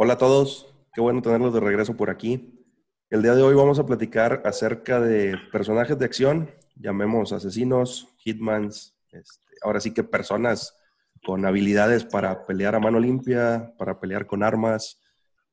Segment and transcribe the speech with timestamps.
[0.00, 2.64] Hola a todos, qué bueno tenerlos de regreso por aquí.
[3.10, 8.94] El día de hoy vamos a platicar acerca de personajes de acción, llamemos asesinos, hitmans,
[9.10, 10.78] este, ahora sí que personas
[11.24, 15.00] con habilidades para pelear a mano limpia, para pelear con armas.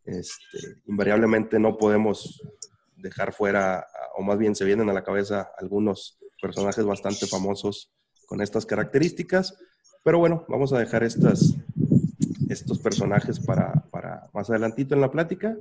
[0.04, 2.40] Este, invariablemente no podemos
[2.98, 7.92] dejar fuera, o más bien se vienen a la cabeza algunos personajes bastante famosos
[8.28, 9.58] con estas características.
[10.04, 11.56] Pero bueno, vamos a dejar estos
[12.84, 13.86] personajes para
[14.36, 15.56] más adelantito en la plática.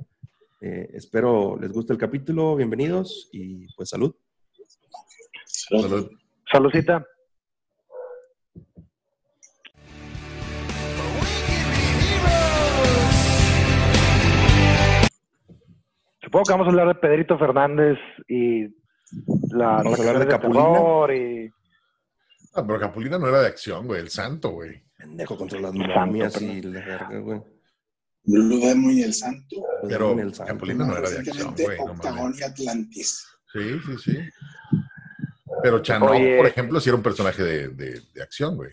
[0.59, 4.13] Eh, espero les guste el capítulo, bienvenidos y pues salud.
[5.45, 6.11] Salud.
[6.51, 7.05] Saludcita.
[16.21, 17.97] Supongo que vamos a hablar de Pedrito Fernández
[18.27, 18.65] y
[19.51, 21.51] la Vamos a hablar de de terror y
[22.53, 24.01] Ah, pero Capulina no era de acción, güey.
[24.01, 24.81] El santo, güey.
[24.97, 27.54] Pendejo contra las Santo, momias y la verga, güey.
[28.27, 29.55] Blue Demon y el Santo.
[29.87, 30.53] Pero el santo.
[30.53, 31.77] Capulina no era de acción, güey.
[31.77, 32.39] No Octagón mames.
[32.39, 33.27] y Atlantis.
[33.53, 34.17] Sí, sí, sí.
[35.63, 36.37] Pero Chanó, Oye.
[36.37, 38.71] por ejemplo, sí era un personaje de, de- de acción, güey.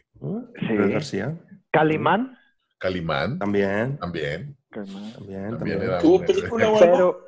[0.58, 0.76] Sí.
[0.92, 1.36] García.
[1.70, 2.36] Calimán.
[2.78, 4.56] Calimán, También, también.
[4.70, 5.12] Calimán.
[5.12, 5.82] también, También también.
[5.82, 6.92] era ¿Tuvo película o algo?
[6.92, 7.24] Pero,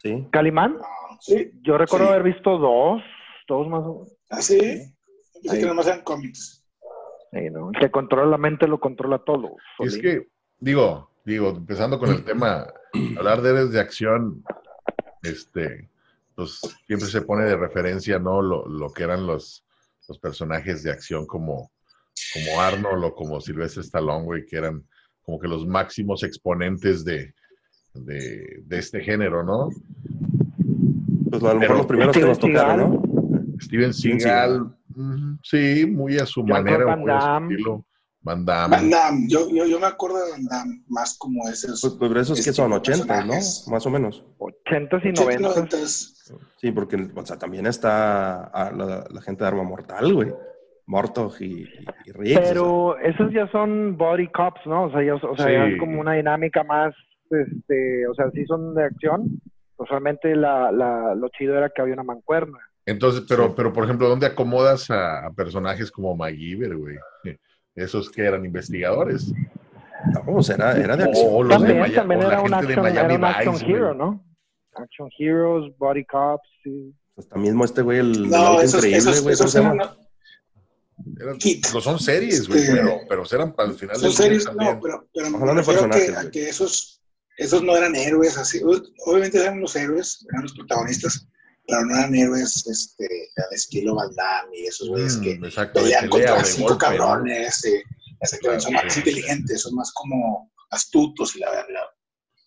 [0.00, 0.28] Sí.
[0.30, 0.76] ¿Calimán?
[0.80, 1.50] Ah, sí.
[1.62, 2.12] Yo recuerdo Sí.
[2.12, 3.02] haber visto dos,
[3.48, 4.16] dos más o menos.
[4.30, 4.58] ¿Ah, sí?
[4.60, 5.60] Pensé Ahí.
[5.60, 6.64] que nomás eran cómics.
[7.32, 7.70] Sí, ¿no?
[7.72, 9.56] El que controla la mente lo controla todo.
[9.80, 10.28] Y es que,
[10.60, 12.66] digo, digo, empezando con el tema,
[13.16, 14.42] hablar de héroes de acción,
[15.22, 15.88] este,
[16.34, 18.40] pues siempre se pone de referencia, ¿no?
[18.40, 19.64] Lo, lo que eran los,
[20.08, 21.70] los personajes de acción como,
[22.32, 24.82] como Arnold o como Sylvester Stallone, güey, que eran
[25.22, 27.34] como que los máximos exponentes de,
[27.92, 29.68] de, de este género, ¿no?
[31.30, 33.02] Pues a lo mejor los primeros que nos tocaron, ¿no?
[33.60, 34.74] Steven Seagal,
[35.42, 37.84] sí, muy a su manera, muy a su estilo.
[38.20, 38.76] Van Damme.
[38.76, 39.26] Van Damme.
[39.28, 41.80] Yo, yo, yo me acuerdo de Van Damme más como esos.
[41.80, 43.34] Pues, pues esos que son tipo de 80, ¿no?
[43.34, 44.24] Más o menos.
[44.38, 46.14] 80s y 80, 90 noventas.
[46.60, 50.32] Sí, porque o sea, también está ah, la, la gente de Arma Mortal, güey.
[50.86, 51.66] Mortog y, y,
[52.06, 52.48] y Riggs, o sea.
[52.48, 54.84] Pero esos ya son body cops, ¿no?
[54.84, 56.94] O sea, ya, o sea, ya es como una dinámica más,
[57.30, 59.40] este, o sea, sí son de acción.
[59.76, 62.58] Usualmente la, la, lo chido era que había una mancuerna.
[62.86, 63.52] Entonces, pero, Sí.
[63.54, 66.96] pero por ejemplo, ¿dónde acomodas a, a personajes como MacGyver, güey?
[67.78, 69.32] Esos que eran investigadores.
[70.14, 71.26] No, pues era, era de acción.
[71.30, 73.24] O los de También, Maya- también o la era un gente de action, era un
[73.24, 73.76] action Vice, güey.
[73.76, 74.24] hero, ¿no?
[74.74, 76.94] Action heroes, body cops, sí.
[77.16, 79.34] Hasta mismo este güey, el, No, esos, increíble, esos, güey.
[79.36, 79.78] ¿cómo esos eran-
[81.20, 81.38] Eran-
[81.74, 84.74] no son series, güey, Este, pero, pero eran para el final Son series, también.
[84.74, 87.00] no, pero, pero me refiero a que esos,
[87.36, 88.60] esos no eran héroes así.
[89.06, 91.26] Obviamente eran los héroes, eran los protagonistas,
[91.68, 93.04] pero no eran héroes este,
[93.36, 96.96] al estilo Van Damme y esos güeyes Mm, que pelean pelea, contra cinco golpe, ¿no?
[96.98, 97.64] cabrones.
[97.66, 97.82] eh,
[98.20, 101.84] exactamente, son más inteligentes, son más como astutos y la verdad.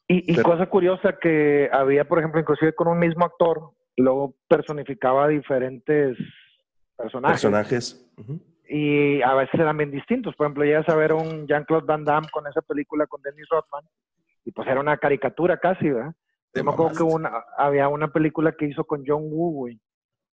[0.08, 4.36] Y, y Pero- cosa curiosa que había, por ejemplo, inclusive con un mismo actor, luego
[4.50, 6.18] personificaba diferentes
[6.98, 7.42] personajes.
[7.42, 8.06] Personajes.
[8.68, 10.36] Y a veces eran bien distintos.
[10.36, 13.84] Por ejemplo, llegas a ver un Jean-Claude Van Damme con esa película con Dennis Rodman
[14.46, 16.14] y pues era una caricatura casi, ¿verdad?
[16.54, 19.80] Yo me acuerdo que una, había una película que hizo con John Woo, güey,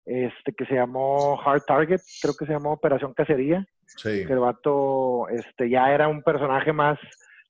[0.06, 3.66] este, que se llamó Hard Target, creo que se llamó Operación Cacería,
[3.96, 4.24] Sí.
[4.26, 6.98] que el vato este, ya era un personaje más,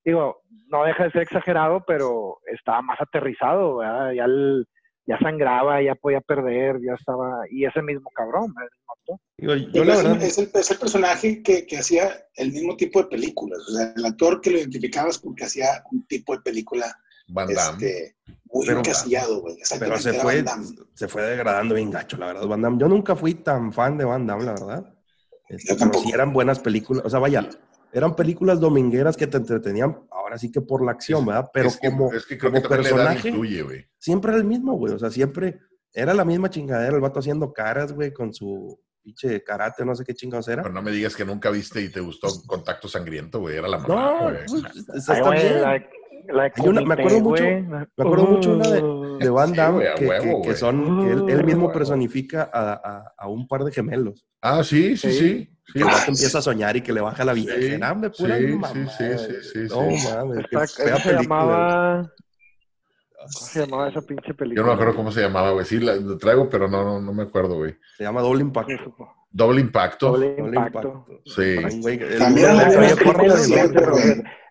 [0.05, 4.13] digo, no deja de ser exagerado, pero estaba más aterrizado, ¿verdad?
[4.13, 4.67] Ya, el-
[5.09, 8.69] ya sangraba, ya podía perder, ya estaba, y ese mismo cabrón, ¿verdad?
[8.73, 9.19] El mismo actor.
[9.39, 12.77] Digo, yo la es, verdad, es el, es el personaje que, que hacía el mismo
[12.77, 13.59] tipo de películas.
[13.69, 16.87] O sea, el actor que lo identificabas porque hacía un tipo de película
[17.29, 17.87] Van Damme.
[17.87, 19.57] este, muy Pero- encasillado, güey.
[19.79, 20.45] pero se fue,
[20.95, 22.79] se fue degradando bien gacho, la verdad, Van Damme.
[22.81, 24.95] Yo nunca fui tan fan de Van Damme, la verdad.
[25.49, 27.49] Este, Yo pero sí eran buenas películas, o sea, vaya,
[27.93, 31.49] eran películas domingueras que te entretenían, ahora sí que por la acción, ¿verdad?
[31.53, 33.33] Pero es que, como, es que creo como que personaje,
[33.99, 34.93] siempre era el mismo, güey.
[34.95, 35.61] O sea, siempre
[35.93, 40.05] era la misma chingadera, el vato haciendo caras, güey, con su pinche karate, no sé
[40.05, 40.63] qué chingados era.
[40.63, 43.57] Pero no me digas que nunca viste y te gustó Contacto Sangriento, güey.
[43.57, 44.47] Era la mamá, No, güey.
[44.47, 45.87] pues, está bien.
[46.29, 47.45] La- la una- me acuerdo mucho-.
[47.45, 48.83] Me acuerdo mucho una de,
[49.25, 51.73] de Van Sí, Damme a que, huevo, que- que son, que él, él mismo Huevo.
[51.73, 54.27] personifica a, a- a un par de gemelos.
[54.41, 55.19] Ah, sí, sí, Sí.
[55.19, 55.53] sí.
[55.73, 56.11] Sí, Que Ah, sí.
[56.13, 57.91] empieza a soñar y que le baja la vieja.
[57.91, 60.07] hombre, pura sí, sí, sí, sí, sí, No sí.
[60.09, 62.13] mames, qué fea se llamaba.
[63.19, 64.55] ¿Cómo se llamaba esa pinche película?
[64.55, 65.67] Yo no me acuerdo cómo se llamaba, güey.
[65.67, 67.75] Sí, la, lo traigo, pero no, no, no me acuerdo, güey.
[67.97, 68.73] Se llama Doble Impacto.
[69.37, 70.13] Doble Impacto.
[70.13, 71.07] Doble impacto.
[71.27, 71.57] Sí.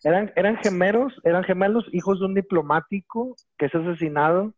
[0.03, 0.31] Eran.
[0.35, 4.53] Eran, gemelos, eran gemelos, hijos de un diplomático que es asesinado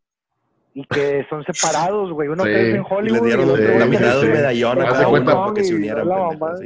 [0.73, 2.27] y que son separados, güey.
[2.27, 2.49] Uno Sí.
[2.49, 3.19] que es en y Hollywood.
[3.19, 3.53] le dieron y
[3.83, 6.07] es mitad de medallón a Haz de cada cuenta- uno para que se unieran.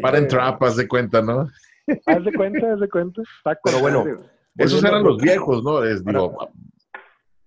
[0.02, 1.48] Para en trapas, de cuenta, ¿no?
[2.08, 3.22] Haz de cuenta, haz de cuenta.
[3.64, 4.04] Pero bueno.
[4.58, 5.84] Esos eran los viejos, ¿no?
[5.84, 6.36] Es, digo,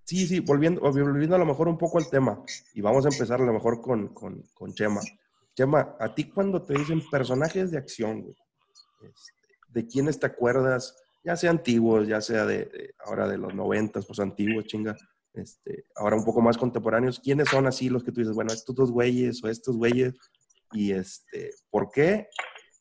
[0.05, 2.39] Sí, sí, volviendo, volviendo a lo mejor un poco al tema.
[2.73, 5.01] Y vamos a empezar a lo mejor con, con, con Chema.
[5.55, 8.35] Chema, a ti cuando te dicen personajes de acción, güey,
[9.01, 10.95] este, ¿de quiénes te acuerdas?
[11.23, 14.95] Ya sea antiguos, ya sea de, de- ahora de los noventas, pues antiguos, chinga.
[15.33, 17.19] Este, ahora un poco más contemporáneos.
[17.19, 20.13] ¿Quiénes son así los que tú dices, bueno, estos dos güeyes o estos güeyes?
[20.71, 22.29] Y este, ¿por qué?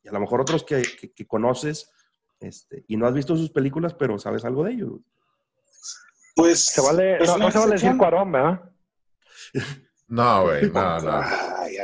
[0.02, 1.90] Y a lo mejor otros que, que- que conoces
[2.40, 4.90] este, y no has visto sus películas, pero sabes algo de ellos.
[4.90, 5.02] güey.
[6.36, 6.64] Pues.
[6.64, 8.60] Se vale, no, no se vale decir Cuarón, ¿verdad?
[10.08, 11.22] no, güey, no, no.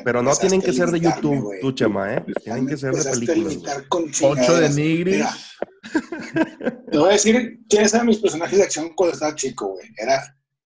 [0.04, 2.24] Pero no tienen que ser de YouTube, tú, Chema, ¿eh?
[2.42, 3.84] Tienen que ser de películas.
[3.88, 4.68] Poncho de.
[4.70, 5.16] Nigris.
[5.16, 5.34] Mira,
[6.90, 9.88] Te voy a decir quiénes eran mis personajes de acción cuando estaba chico, güey.
[9.96, 10.22] Era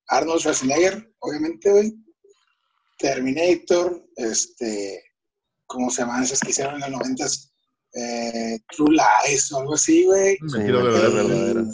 [0.09, 1.95] Arnold Schwarzenegger, obviamente, güey.
[2.99, 5.03] Terminator, este,
[5.67, 7.53] ¿cómo se llaman esas que hicieron en los noventas?
[7.93, 10.37] Eh, True Lies o algo así, güey.
[10.41, 11.29] Mentira de mentira verdad.
[11.29, 11.65] verdadera.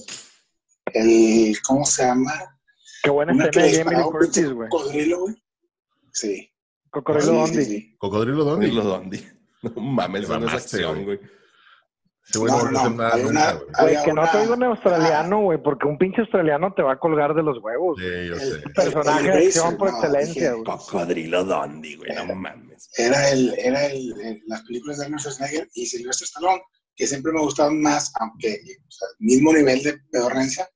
[0.92, 2.58] El, ¿cómo se llama?
[3.02, 4.68] Qué buena escena de Jamie Curtis, güey.
[4.68, 5.34] cocodrilo, güey.
[6.12, 6.49] Sí.
[6.90, 7.64] Cocodrilo Sí, Dondi.
[7.64, 7.96] sí, sí.
[7.98, 8.70] Cocodrilo Dondi.
[8.70, 9.24] los Dondi.
[9.62, 11.18] No mames, no es acción, güey.
[12.34, 13.52] güey no No, a una-
[13.82, 13.96] güey.
[14.04, 17.34] Que no te digo en australiano, güey, porque un pinche australiano te va a colgar
[17.34, 17.98] de los huevos.
[17.98, 18.62] Sí, yo El- sé.
[18.74, 20.64] Personaje el de acción por no, excelencia, güey.
[20.64, 22.88] Cocodrilo Dondi, güey, no mames.
[22.96, 26.62] Era el, era el, el- las películas de Arnold Schwarzenegger y Sylvester Stallone,
[26.96, 30.68] que siempre me gustaban más, aunque, o sea, mismo nivel de pedorrencia,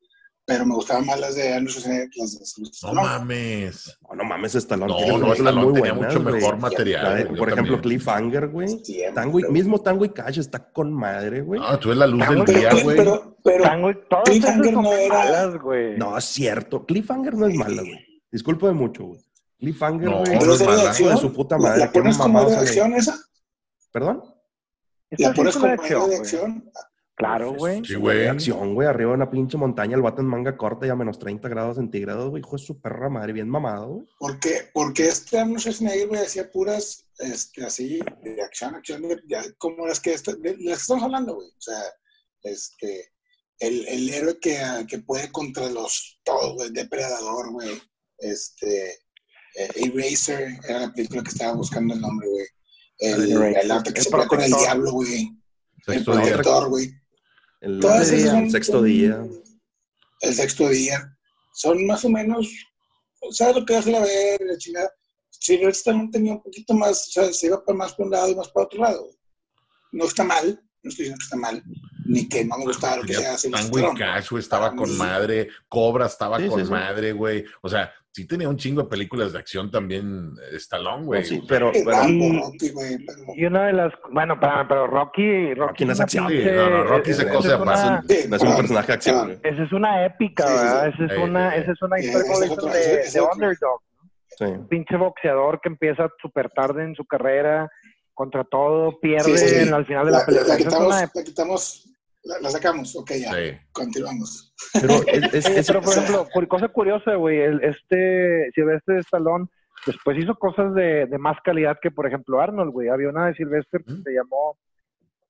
[0.46, 3.98] pero me gustaban más las de Arnold Schwarzenegger que las de Sylvester No mames.
[4.08, 4.92] No, no mames, Stallone.
[4.92, 6.34] No, tiene no, Stallone muy tenía buenas, mucho güey.
[6.34, 7.16] mejor material.
[7.16, 7.80] de- güey, por ejemplo, también.
[8.00, 8.82] Cliffhanger, güey.
[9.14, 11.60] Tango y- mismo Tango y Cash está con madre, güey.
[11.60, 12.96] No, tú eres la luz Tango del día, güey.
[12.96, 15.96] pero, pero, Tango y todas Cliffhanger no era- malas, güey.
[15.96, 16.84] No, es cierto.
[16.84, 18.22] Cliffhanger no es mala, güey.
[18.30, 19.20] Disculpe mucho, güey.
[19.58, 20.38] Cliffhanger, No, güey.
[20.38, 20.92] pero es de mala.
[21.00, 21.78] hijo de su puta ¿La, madre.
[21.80, 23.16] la qué pones como de acción esa?
[23.92, 24.24] ¿Perdón?
[25.10, 26.70] ¿La pones como de acción?
[27.16, 27.84] Claro, güey.
[27.84, 28.18] Sí, güey.
[28.18, 28.88] De acción, güey.
[28.88, 31.76] Arriba de una pinche montaña, el vato en manga corta y a menos 30 grados
[31.76, 32.40] centígrados, güey.
[32.42, 34.06] Hijo de su perra madre, bien mamado, güey.
[34.18, 39.20] Porque, porque este Arnold Schwarzenegger, güey, hacía puras, este, así, de acción, acción, de-
[39.58, 41.46] como las que, esta- de las que estamos hablando, güey.
[41.46, 41.82] O sea,
[42.42, 43.12] este,
[43.60, 44.58] el, el héroe que,
[44.88, 47.80] que puede contra los, todos, güey, Depredador, güey.
[48.18, 48.90] Este,
[49.56, 52.46] eh, Eraser, era la película que estaba buscando el nombre, güey.
[52.98, 55.30] El, arte que El se pelea con el diablo, güey.
[55.86, 56.90] El protector, güey.
[57.64, 59.26] El, Todas el esas son- sexto día.
[60.20, 61.16] El sexto día.
[61.54, 62.48] Son más o menos,
[63.30, 64.40] ¿sabes lo que hace la ver?
[64.42, 64.90] La chingada.
[65.30, 68.30] Sylvester Stallone tenía un poquito más, o sea, se iba para más para un lado
[68.30, 69.08] y más para otro lado.
[69.92, 70.46] No está mal,
[70.82, 71.62] no estoy diciendo que está mal,
[72.06, 75.48] ni que no me gustaba lo que sea Tango y Cash, estaba Para con madre.
[75.68, 76.70] Cobra estaba Sí, con sí, sí.
[76.72, 77.44] madre, güey.
[77.62, 81.20] O sea, sí tenía un chingo de películas de acción también, eh, Stallone, güey.
[81.22, 83.92] No, sí, pero, pero Rambo, Y- Rocky, güey, pero- Y una de las.
[84.10, 85.54] Bueno, pero, pero Rocky.
[85.54, 86.26] Rocky, no es una acción.
[86.28, 88.22] pinche- Sí, no, no, Rocky se es cose una- aparte.
[88.22, 89.38] Sí, no es un personaje de acción, güey.
[89.42, 90.64] Esa es una épica, Sí, sí, sí.
[90.64, 90.88] ¿verdad?
[90.88, 93.80] Esa es una, esa es una historia como es de, es underdog.
[94.38, 94.44] Sí.
[94.44, 97.70] Un pinche boxeador que empieza súper tarde en su carrera,
[98.14, 100.42] contra todo, pierde Sí, sí, al final de la, La, pelea.
[100.44, 101.88] la es quitamos, una la quitamos,
[102.24, 103.56] la, la sacamos, ok, ya, Sí.
[103.72, 104.54] continuamos.
[104.72, 108.50] Pero es, es- Oye, es- pero por o sea- ejemplo, cosa curiosa, güey, el- este
[108.54, 109.46] Silvestre Stallone
[109.86, 112.88] después hizo cosas de, de más calidad que, por ejemplo, Arnold, güey.
[112.88, 114.02] Había una de Silvestre que ¿Mm?
[114.02, 114.56] se llamó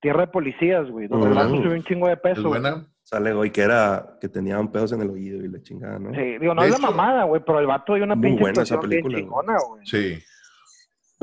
[0.01, 2.49] Tierra de Policías, güey, donde el vato subió un chingo de ¿Es peso.
[2.49, 2.61] güey.
[2.61, 2.87] buena?
[3.07, 6.11] sale, güey, que era que tenían pedos en el oído y la chingada, ¿no?
[6.15, 8.41] Sí, digo, no De es la mamada, güey, pero el vato dio una Muy pinche
[8.41, 9.23] buena esa bien película, güey.
[9.25, 9.87] chingona, güey.
[9.87, 10.25] Sí.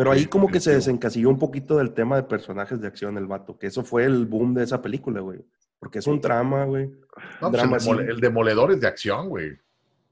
[0.02, 3.28] Pero ahí como que se desencasilló un poquito del tema de personajes de acción el
[3.28, 5.40] vato, que eso fue el boom de esa película, güey.
[5.78, 6.88] Porque es un trama, güey.
[7.40, 9.52] No, pues Drama el, demole- el demoledor es de acción, güey.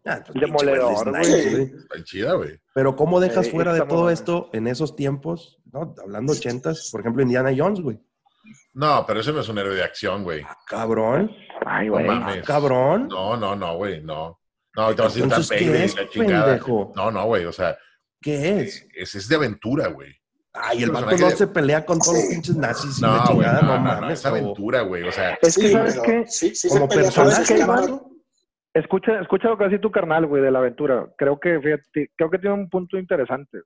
[0.06, 2.04] Ah, pues, Demoledor, güey.
[2.04, 2.60] Chida, güey.
[2.74, 4.14] Pero ¿cómo dejas Sí, fuera de todo buena.
[4.14, 5.60] esto en esos tiempos?
[5.72, 5.94] ¿no?
[6.04, 8.00] Hablando ochentas, por ejemplo, Indiana Jones, güey.
[8.74, 10.42] No, pero ese no es un héroe de acción, güey.
[10.48, 11.32] Ah, cabrón.
[11.66, 12.06] Ay, No güey.
[12.06, 12.46] mames.
[12.46, 13.08] Cabrón.
[13.10, 14.40] No, no, no, güey, no.
[14.76, 16.46] No, ahorita vas a decir Entonces, Darth ¿qué Vader y es, la chingada.
[16.46, 16.94] pendejo?
[16.96, 17.78] No, no, güey, o sea,
[18.22, 18.88] ¿Qué es?
[18.96, 20.14] ese es de aventura, güey.
[20.54, 23.62] Ay, el vato no de- se pelea con todos los pinches nazis No, güey, chingada,
[23.62, 24.20] no, no, no, no, mames.
[24.20, 25.04] es o- aventura, güey.
[25.04, 26.24] O sea, Es que, Sí, ¿sabes qué?
[26.28, 27.56] sí, sí Como personaje.
[28.74, 31.08] Escucha, escucha lo que hace tu carnal, güey, de la aventura.
[31.18, 33.60] Creo que, fíjate, creo que tiene un punto interesante.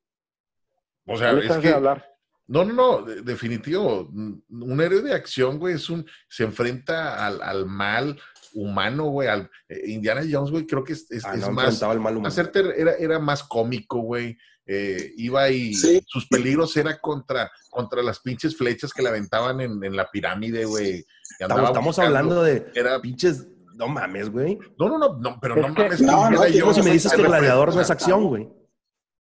[1.06, 2.06] o sea, es que hablar.
[2.48, 4.10] No, no, no, de- definitivo.
[4.10, 8.20] Un héroe de acción, güey, es un, se enfrenta al, al mal
[8.54, 9.28] humano, güey.
[9.28, 12.28] Al, eh, Indiana Jones, güey, creo que es, es- Ah, es no, más, mal humano.
[12.28, 14.38] hacerte, era, era más cómico, güey.
[14.66, 16.02] Eh, iba y Sí.
[16.08, 20.64] sus peligros era contra, contra las pinches flechas que le aventaban en, en la pirámide,
[20.66, 21.06] güey.
[21.38, 23.46] Estamos, estamos hablando de Era, pinches.
[23.76, 24.58] No mames, güey.
[24.78, 26.02] no, no, no, no, pero Es no que- mames.
[26.02, 28.48] No, Indiana no, digo, Jones si me es dices que Gladiador no es acción, güey.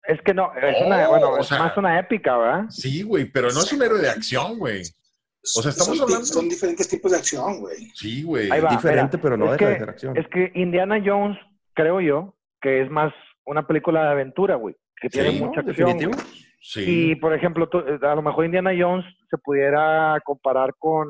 [0.05, 2.65] Es que no, es una, bueno, o es más una épica, ¿verdad?
[2.69, 4.83] Sí, güey, pero no es un héroe de acción, güey.
[5.57, 7.89] O sea, estamos son, hablando- son diferentes tipos de acción, güey.
[7.93, 8.47] Sí, güey.
[8.49, 8.69] Va.
[8.69, 10.17] Diferente, pero no es deja de que- ser acción.
[10.17, 11.37] Es que Indiana Jones,
[11.73, 13.13] creo yo, que es más
[13.45, 14.75] una película de aventura, güey.
[15.01, 16.11] Que tiene mucha acción.
[16.61, 17.11] Sí.
[17.11, 21.07] Y, por ejemplo, tú- a lo mejor Indiana Jones se pudiera comparar con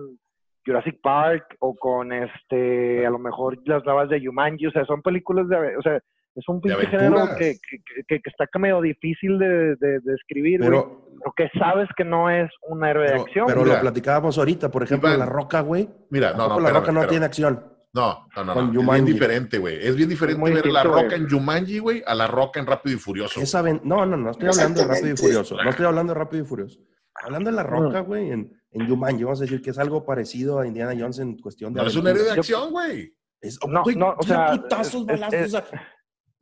[0.65, 4.65] Jurassic Park o con, este, a lo mejor las nuevas de Jumanji.
[4.65, 5.77] O sea, son películas de...
[5.77, 5.99] O sea,
[6.35, 10.59] es un pinche género que, que, que- que está medio difícil de, de, de escribir,
[10.59, 10.69] güey.
[10.69, 13.45] Pero, Porque sabes que no es un héroe de acción.
[13.47, 13.61] pero.
[13.63, 13.75] Mira.
[13.75, 15.19] lo platicábamos ahorita, por ejemplo, Iván.
[15.19, 15.89] La Roca, güey.
[16.09, 17.09] Mira, no, no, La espérame, Roca no espérame.
[17.09, 17.73] tiene acción.
[17.95, 18.61] No, no, no, no.
[18.81, 19.77] Es bien diferente, güey.
[19.85, 21.15] Es bien diferente ver La Roca güey.
[21.15, 23.39] en Jumanji, güey, a La Roca en Rápido y Furioso.
[23.39, 25.17] Esa ven- No, no, no estoy hablando de Rápido y.
[25.17, 25.55] Furioso.
[25.63, 26.79] No estoy hablando de Rápido y Furioso.
[27.23, 30.59] Hablando de La Roca, güey, en, en Jumanji, vamos a decir que es algo parecido
[30.59, 33.13] a Indiana Jones en cuestión de No es un héroe de Yo- acción, güey.
[33.39, 35.65] Es- No, güey, no, o sea, putazos, es- balazos, es- o sea,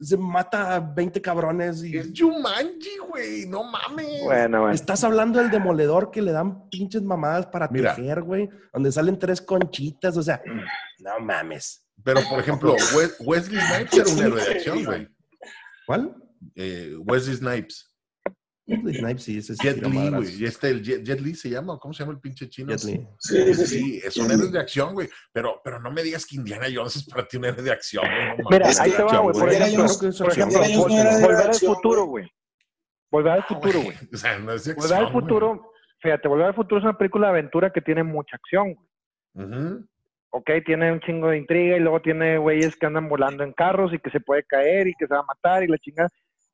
[0.01, 1.95] se mata a 20 cabrones y...
[1.97, 3.45] Es Jumanji, güey.
[3.47, 4.23] No mames.
[4.23, 4.73] Bueno, bueno.
[4.73, 7.95] Estás hablando del demoledor que le dan pinches mamadas para Mira.
[7.95, 10.41] tejer, güey, donde salen tres conchitas, o sea,
[10.99, 11.85] no mames.
[12.03, 15.07] Pero, por ejemplo, We- Wesley Snipes era un héroe de acción, güey.
[15.85, 16.15] ¿Cuál?
[16.55, 17.90] Eh, Wesley Snipes.
[18.67, 20.25] Wesley Snipes, sí, ese sí Jet madrazos.
[20.25, 20.41] güey.
[20.41, 22.69] Y este, el Jet, Jet Li se llama, ¿cómo se llama el pinche chino?
[22.69, 23.07] Jet Li.
[23.19, 24.01] Sí, sí, sí.
[24.01, 25.09] Sí, son héroes de acción, güey.
[25.31, 28.05] Pero, pero no me digas que Indiana Jones es para ti un héroe de acción,
[28.05, 28.37] güey.
[28.37, 29.33] no Mira, ahí te va, güey.
[29.33, 32.31] Por ejemplo, por Volver al futuro, güey.
[33.11, 33.97] Volver al futuro, güey.
[34.13, 37.27] O sea, no es de Volver al futuro, fíjate, Volver al futuro es una película
[37.27, 38.87] de aventura que tiene mucha acción, güey.
[40.33, 43.93] Ok, tiene un chingo de intriga y luego tiene güeyes que andan volando en carros
[43.93, 46.07] y que se puede caer y que se va a matar y la chingada.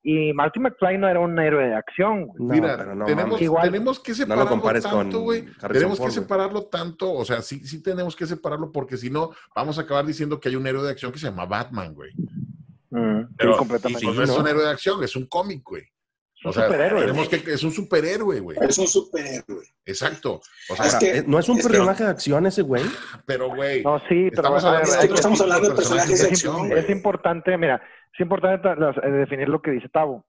[0.03, 2.39] Y Marty McFly no era un héroe de acción, güey.
[2.39, 3.41] No, Mira, pero no tenemos.
[3.41, 5.45] Igual- tenemos que No separarlo lo tanto, güey.
[5.71, 9.31] Tenemos que Ford, separarlo tanto, o sea, sí, sí tenemos que separarlo porque si no,
[9.55, 12.11] vamos a acabar diciendo que hay un héroe de acción que se llama Batman, güey.
[12.89, 14.05] Mm, sí, Pero completamente.
[14.05, 15.83] y- y no es un héroe de acción, es un cómic, güey.
[15.83, 17.01] Es un O sea, superhéroe.
[17.01, 18.57] tenemos que, es un superhéroe, güey.
[18.61, 19.65] Es un superhéroe.
[19.85, 20.39] Exacto.
[20.69, 22.61] O sea, Es Ahora, que- eh, no es un es que- personaje de acción ese
[22.61, 22.83] güey.
[23.25, 27.57] pero, güey, No, sí, pero estamos a ver, hablando de personajes de acción, es importante,
[27.57, 27.81] mira,
[28.13, 30.25] es importante eh, definir lo que dice Tavo.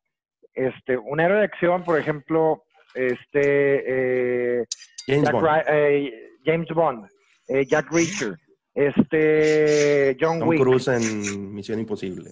[0.54, 4.64] Este, un héroe de acción, por ejemplo, este, eh,
[5.06, 5.62] James Jack Bond.
[5.68, 6.12] Eh,
[6.44, 7.06] James Bond,
[7.48, 8.36] eh, Jack Reacher,
[8.74, 12.30] este, John Tom Wick, Cruise en Misión Imposible.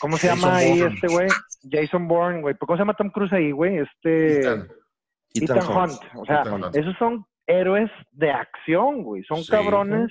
[0.00, 0.94] ¿cómo se Jason llama ahí Bourne.
[0.94, 1.28] este güey?
[1.70, 3.78] Jason Bourne, güey, ¿cómo se llama Tom Cruise ahí, güey?
[3.78, 4.68] Este, Ethan,
[5.34, 6.00] Ethan, Hunt.
[6.14, 9.24] O sea, Ethan esos son héroes de acción, güey.
[9.24, 9.50] Son Sí.
[9.50, 10.10] cabrones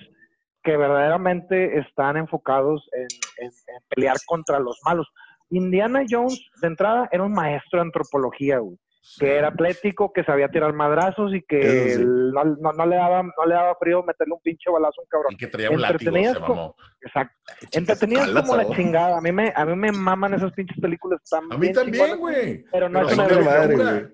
[0.67, 3.07] que verdaderamente están enfocados en,
[3.38, 5.07] en- en pelear contra los malos.
[5.50, 8.77] Indiana Jones, de entrada, era un maestro de antropología, güey.
[9.17, 12.03] Que era atlético, que sabía tirar madrazos y que sí.
[12.05, 15.07] no, no- no le daba, no le daba frío meterle un pinche balazo a un
[15.07, 15.31] cabrón.
[15.33, 16.75] y que traía un látigo, Entretenidas se como- mamó.
[17.01, 17.36] Exacto.
[17.71, 19.17] Entretenidas como la chingada.
[19.19, 22.17] A mí me, a mí me maman esas pinches películas A mí también.
[22.17, 22.65] güey.
[22.69, 23.91] Pero no Pero es una de aventura.
[23.93, 24.07] güey.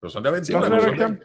[0.00, 0.58] Pero son de aventura.
[0.60, 1.24] No es no, una son de- versión.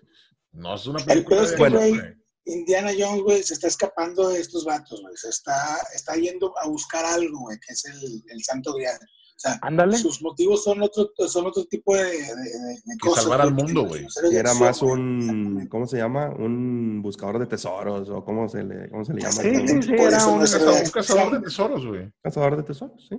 [0.53, 2.16] no es una El película de güey.
[2.47, 5.15] Indiana Jones, güey, se está escapando de estos vatos, güey.
[5.17, 8.97] Se está, está yendo a buscar algo, güey, que es el, el santo grial.
[9.01, 9.95] O sea, Ándale.
[9.97, 13.23] sus motivos son otro, son otro tipo de, de, de- de cosas.
[13.23, 14.35] salvar al mundo, que güey.
[14.35, 15.67] era acción, más un.
[15.69, 16.29] ¿cómo se llama?
[16.39, 19.33] Un buscador de tesoros o cómo se le, cómo se le llama.
[19.33, 20.41] Sí, sí, sí, era eso un...
[20.41, 22.11] Cazador- héroe Un cazador de tesoros, güey.
[22.23, 23.17] Cazador de tesoros, sí.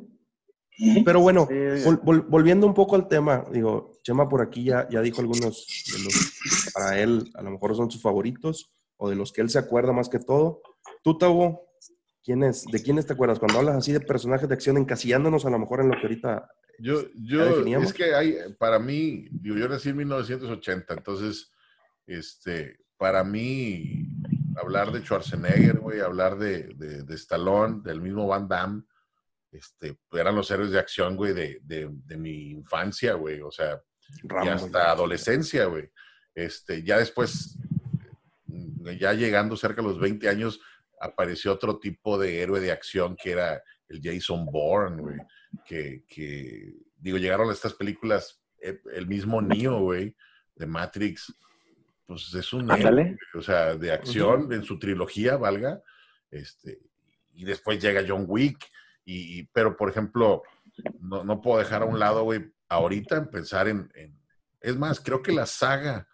[1.05, 4.89] Pero bueno, Sí, vol- vol- volviendo un poco al tema, digo, Chema por aquí ya,
[4.91, 9.17] ya dijo algunos de los, para él, a lo mejor son sus favoritos o de
[9.17, 10.61] los que él se acuerda más que todo.
[11.02, 11.69] Tú, Tavo,
[12.23, 13.38] ¿quién es, ¿de quiénes te acuerdas?
[13.38, 16.50] Cuando hablas así de personajes de acción, encasillándonos a lo mejor en lo que ahorita...
[16.81, 21.50] Yo, ¿Ya yo, es que hay, para mí, digo, yo nací en 1980, entonces,
[22.07, 24.07] este, para mí,
[24.57, 28.85] hablar de Schwarzenegger, güey, hablar de, de, de Stallone, del mismo Van Damme,
[29.50, 33.83] este, eran los héroes de acción, güey, de, de, de mi infancia, güey, o sea,
[34.45, 35.90] y hasta adolescencia, güey.
[36.35, 37.59] Este, ya después,
[38.92, 40.61] ya llegando cerca de los 20 años,
[41.00, 45.16] apareció otro tipo de héroe de acción que era el Jason Bourne, güey.
[45.64, 50.14] Que, que, digo, llegaron estas películas, eh, el mismo Neo, güey,
[50.57, 51.35] de Matrix,
[52.07, 55.83] pues es un héroe, o sea, de acción en su trilogía, valga.
[56.30, 56.80] Este,
[57.35, 58.59] y después llega John Wick,
[59.04, 60.42] y, y- pero por ejemplo,
[61.00, 64.18] no, no puedo dejar a un lado, güey, ahorita en pensar en, en-
[64.61, 66.07] Es más, creo que la saga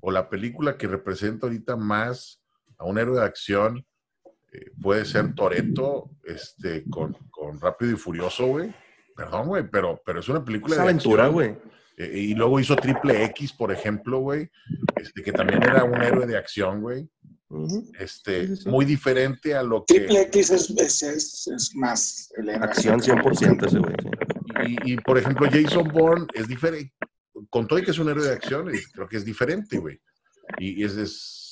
[0.00, 2.42] o la película que representa ahorita más
[2.78, 3.86] a un héroe de acción
[4.52, 8.74] eh, puede ser Toreto este, con, con Rápido y Furioso, güey.
[9.14, 11.56] Perdón, güey, pero, pero es una película Es de aventura, güey.
[11.96, 14.50] Eh, y luego hizo Triple X, por ejemplo, güey,
[14.96, 17.08] este, que también era un héroe de acción, güey.
[17.98, 18.68] Este, Sí, sí, sí.
[18.68, 19.94] Muy diferente a lo que...
[19.94, 22.32] Triple X es, es, es, es más.
[22.60, 23.94] Acción 100% ese güey.
[24.02, 24.76] sí.
[24.84, 26.92] Y, y, por ejemplo, Jason Bourne es diferente.
[27.50, 30.00] Con todo y que es un héroe de acción, creo que es diferente, güey.
[30.58, 31.42] Y, y es, es-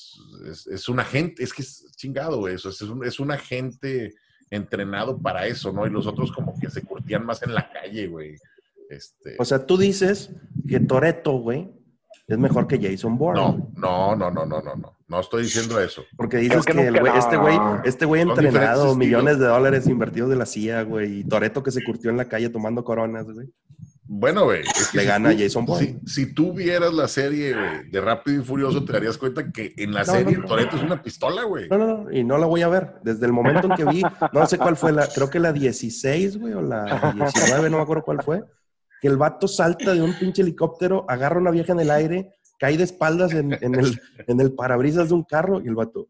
[0.48, 4.14] es, es un agente, es que es chingado, güey, eso, es un, es un agente
[4.50, 5.86] entrenado para eso, ¿no?
[5.86, 8.36] Y los otros como que se curtían más en la calle, güey.
[8.90, 10.30] Este, O sea, tú dices
[10.68, 11.68] que Toreto, güey,
[12.28, 13.40] es mejor que Jason Bourne.
[13.40, 16.04] no, no, no, no, no, no, no, no estoy diciendo eso.
[16.16, 17.82] Porque dices que, que el güey- este güey, no.
[17.84, 19.40] este güey entrenado, millones estilos.
[19.40, 22.50] de dólares invertidos de la CIA, güey, y Toreto que se curtió en la calle
[22.50, 23.48] tomando coronas, güey.
[24.06, 24.60] Bueno, güey.
[24.62, 25.98] es que Le si gana tú- Jason Bourne.
[26.04, 29.72] Si, si tú vieras la serie, güey, de Rápido y Furioso, te darías cuenta que
[29.78, 30.48] en la No, serie no, no.
[30.48, 31.68] Toreto es una pistola, güey.
[31.68, 32.96] No, no, no, y no la voy a ver.
[33.02, 36.36] Desde el momento en que vi, no sé cuál fue la, creo que la 16,
[36.38, 38.42] güey, o la 19, no me acuerdo cuál fue,
[39.00, 42.30] que el vato salta de un pinche helicóptero, agarra a una vieja en el aire,
[42.58, 46.08] cae de espaldas en, en el, en el parabrisas de un carro y el vato,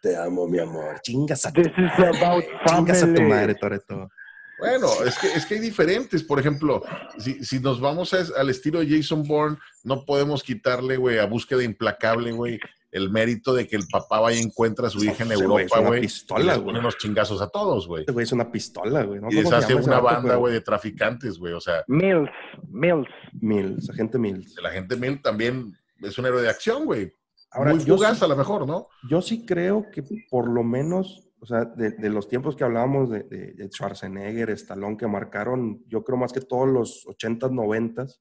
[0.00, 4.08] te amo, mi amor, chingas a tu This is about Chingas a tu madre, Toreto.
[4.58, 6.22] Bueno, es que, es que hay diferentes.
[6.22, 6.82] Por ejemplo,
[7.18, 11.26] si, si nos vamos a- al estilo de Jason Bourne, no podemos quitarle, güey, a
[11.26, 12.58] búsqueda implacable, güey,
[12.92, 15.64] el mérito de que el papá vaya y encuentra a su hija en Ese güey
[15.64, 16.00] es Europa, una güey.
[16.02, 16.64] pistola, güey.
[16.66, 18.04] pone unos chingazos a todos, güey.
[18.20, 19.20] Es una pistola, güey.
[19.20, 19.28] ¿no?
[19.30, 21.52] Y ¿Cómo se deshace una banda, güey, de traficantes, güey.
[21.54, 22.30] O sea, Mills,
[22.68, 23.08] Mills.
[23.40, 24.54] Mills, agente Mills.
[24.62, 27.12] la gente Mil también es un héroe de acción, güey.
[27.50, 28.86] Ahora, Muy yo fugaz sí- a lo mejor, ¿no?
[29.10, 33.10] Yo sí creo que por lo menos, o sea, de, de los tiempos que hablábamos
[33.10, 38.18] de, Schwarzenegger, Stallone, que marcaron, yo creo más que todos los 80s, 90s.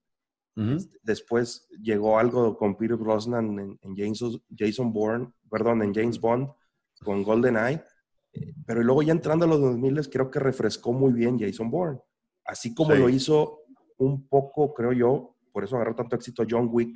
[1.02, 6.50] Después llegó algo con Peter Brosnan en, en Jason, Jason Bourne, perdón, en James Bond,
[7.02, 7.82] con GoldenEye.
[8.34, 12.00] Eh, Pero luego ya entrando a los 2000 creo que refrescó muy bien Jason Bourne.
[12.44, 13.00] Así como Sí.
[13.00, 13.62] lo hizo
[14.00, 16.94] un poco, creo yo, por eso agarró tanto éxito John Wick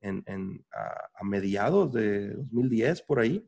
[0.00, 3.46] en, en- a, a mediados de 2010, por ahí.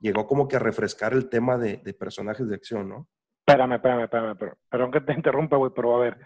[0.00, 3.08] Llegó como que a refrescar el tema de, de personajes de acción, ¿no?
[3.46, 4.36] Espérame, espérame, espérame.
[4.38, 6.18] pero- Perdón que te interrumpa, güey, pero a ver.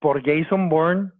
[0.00, 1.12] Por Jason Bourne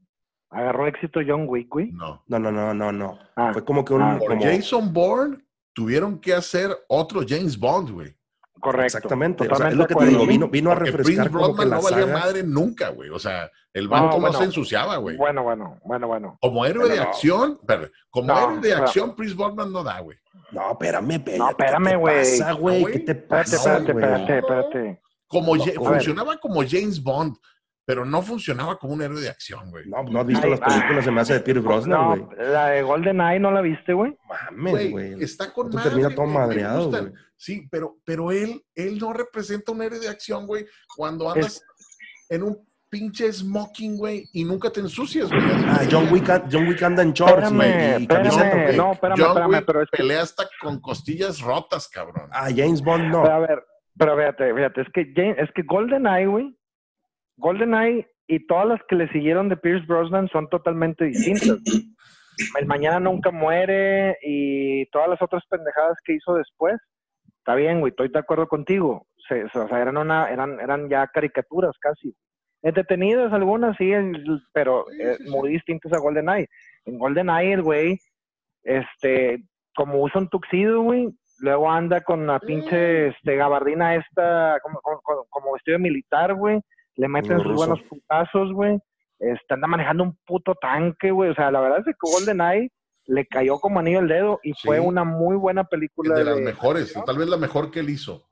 [0.51, 1.93] agarró éxito John Wick, güey.
[1.93, 2.23] No.
[2.27, 3.19] No, no, no, no, no.
[3.37, 4.03] Ah, Fue como que un...
[4.03, 5.39] Ah, Por como- Jason Bourne
[5.75, 8.15] tuvieron que hacer otro James Bond, güey.
[8.61, 8.87] correcto.
[8.99, 9.49] Exactamente.
[9.51, 11.77] O sea, es lo que te digo, vino, vino a refrescar Prince como que la
[11.77, 12.19] no valía saga.
[12.19, 13.11] madre nunca, güey.
[13.11, 14.39] O sea, el vato no, bueno.
[14.39, 15.17] se ensuciaba, güey.
[15.17, 16.39] Bueno, bueno, bueno, bueno.
[16.41, 17.03] Como héroe de no.
[17.03, 20.17] acción, perdón, como No, héroe de pero- acción, Chris Brosnan no da, güey.
[20.53, 21.23] No, espérame.
[21.39, 22.15] No, espérame, ¿Qué güey.
[22.15, 22.85] te pasa, güey?
[22.85, 24.05] ¿Qué te Espérate, pasa, espérate, güey?
[24.05, 25.03] espérate, espérate.
[25.27, 27.37] Como No, funcionaba como James Bond,
[27.85, 29.89] pero no funcionaba como un héroe de acción, güey.
[29.89, 32.21] No, no has visto Ay, las películas, se me hace de Pierce Brosnan, güey.
[32.23, 34.17] No, la de GoldenEye no la viste, güey.
[34.29, 37.13] Mames, Güey, está con madre, termina todo madreado, güey.
[37.37, 40.67] Sí, pero, pero él, él no representa un héroe de acción, güey,
[40.97, 41.63] cuando andas
[42.29, 45.41] en un pinche smoking, güey, y nunca te ensucias, güey.
[45.67, 48.65] Ah, John Wick, John Wick anda en shorts güey, y camiseta, espérame.
[48.67, 48.77] güey.
[48.77, 52.29] No, espérame, John espérame, Wick pero es que pelea hasta con costillas rotas, cabrón.
[52.33, 53.23] Ah, James Bond no.
[53.23, 53.65] Pero a ver,
[53.97, 56.55] pero fíjate, fíjate, es que, Jane- es que GoldenEye, güey,
[57.39, 61.59] GoldenEye y todas las que le siguieron de Pierce Brosnan son totalmente distintas.
[62.59, 66.75] El Mañana Nunca Muere y todas las otras pendejadas que hizo después.
[67.39, 69.07] Está bien, güey, estoy de acuerdo contigo.
[69.29, 72.15] Se- o sea, eran, una, eran, eran ya caricaturas casi.
[72.63, 75.31] Entretenidas algunas, sí, el- pero Sí, eh, sí, sí.
[75.31, 76.49] muy distintas a GoldenEye.
[76.85, 77.99] En GoldenEye, el güey,
[78.63, 79.43] este,
[79.75, 81.09] como usa un tuxido, güey,
[81.41, 86.61] luego anda con la pinche este, gabardina esta, como, como, como vestido de militar, güey,
[86.97, 88.79] le meten sus buenos putazos, güey,
[89.19, 92.71] este, anda manejando un puto tanque, güey, o sea, la verdad es que GoldenEye
[93.07, 96.15] le cayó como anillo al dedo y fue una muy buena película.
[96.15, 98.29] de las de- mejores, tal vez la mejor que él hizo.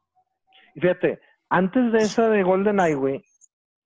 [0.74, 3.24] y fíjate, antes de esa de GoldenEye, güey,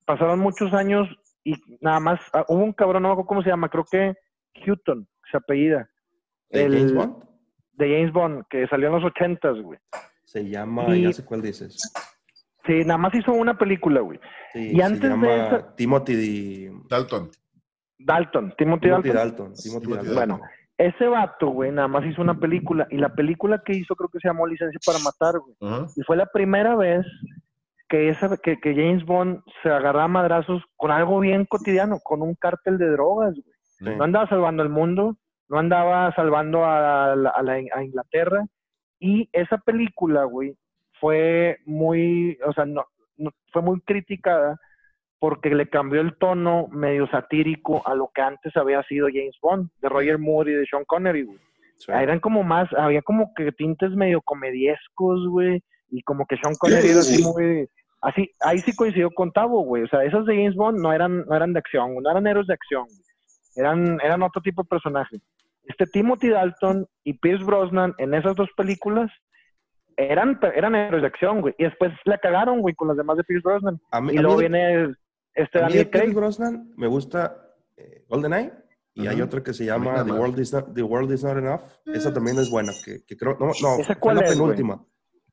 [0.04, 1.08] pasaron muchos años
[1.44, 4.14] y nada más, ah, hubo un cabrón, no me acuerdo cómo se llama, creo que
[4.66, 5.88] Hutton, se apellida,
[6.50, 7.24] ¿De el- James Bond?
[7.72, 9.78] de James Bond, que salió en los ochentas, güey.
[10.24, 11.76] Se llama, Y- ya sé cuál dices.
[12.66, 14.18] Sí, nada más hizo una película, güey.
[14.52, 17.30] Sí, Y antes se de esa- Timothy, Dalton.
[17.98, 19.14] Dalton, Timothy, Timothy Dalton.
[19.14, 19.54] Dalton.
[19.54, 20.14] Timothy Timothy Dalton.
[20.14, 20.40] Bueno,
[20.78, 22.86] ese vato, güey, nada más hizo una película.
[22.90, 25.86] Y la película que hizo creo que se llamó Licencia para Matar, güey.
[25.96, 27.04] Y fue la primera vez
[27.94, 32.22] que, esa, que, que James Bond se agarraba a madrazos con algo bien cotidiano, con
[32.22, 33.54] un cártel de drogas, güey.
[33.78, 33.84] Sí.
[33.96, 35.16] No andaba salvando el mundo,
[35.48, 38.44] no andaba salvando a, la- a la- a Inglaterra.
[38.98, 40.56] Y esa película, güey,
[41.00, 42.84] fue muy, o sea, no,
[43.16, 44.58] no- fue muy criticada
[45.20, 49.70] porque le cambió el tono medio satírico a lo que antes había sido James Bond,
[49.80, 51.38] de Roger Moore y de Sean Connery, güey.
[51.76, 51.92] Sí.
[51.92, 56.88] Eran como más, había como que tintes medio comediescos, güey, y como que Sean Connery
[56.88, 57.68] era así muy,
[58.04, 61.24] así, ahí sí coincidió con Tavo, güey, o sea, esas de James Bond no eran,
[61.26, 62.86] no eran de acción, no eran héroes de acción,
[63.56, 65.20] eran, eran otro tipo de personaje.
[65.64, 69.10] Este Timothy Dalton y Pierce Brosnan en esas dos películas
[69.96, 73.24] eran, eran héroes de acción, güey, y después la cagaron, güey, con las demás de
[73.24, 74.94] Pierce Brosnan, A mí, y a mí luego de- viene
[75.34, 76.14] este mí Daniel Pierce Craig.
[76.14, 77.36] Brosnan me gusta
[77.76, 78.52] eh, GoldenEye
[78.96, 79.24] Y hay Ujú.
[79.24, 80.12] otra que se llama The.
[80.12, 81.60] World, is Not, The World is Not Enough.
[81.86, 84.56] Esa también es buena, que, que creo, no, no, ¿Esa fue cuál la es, güey?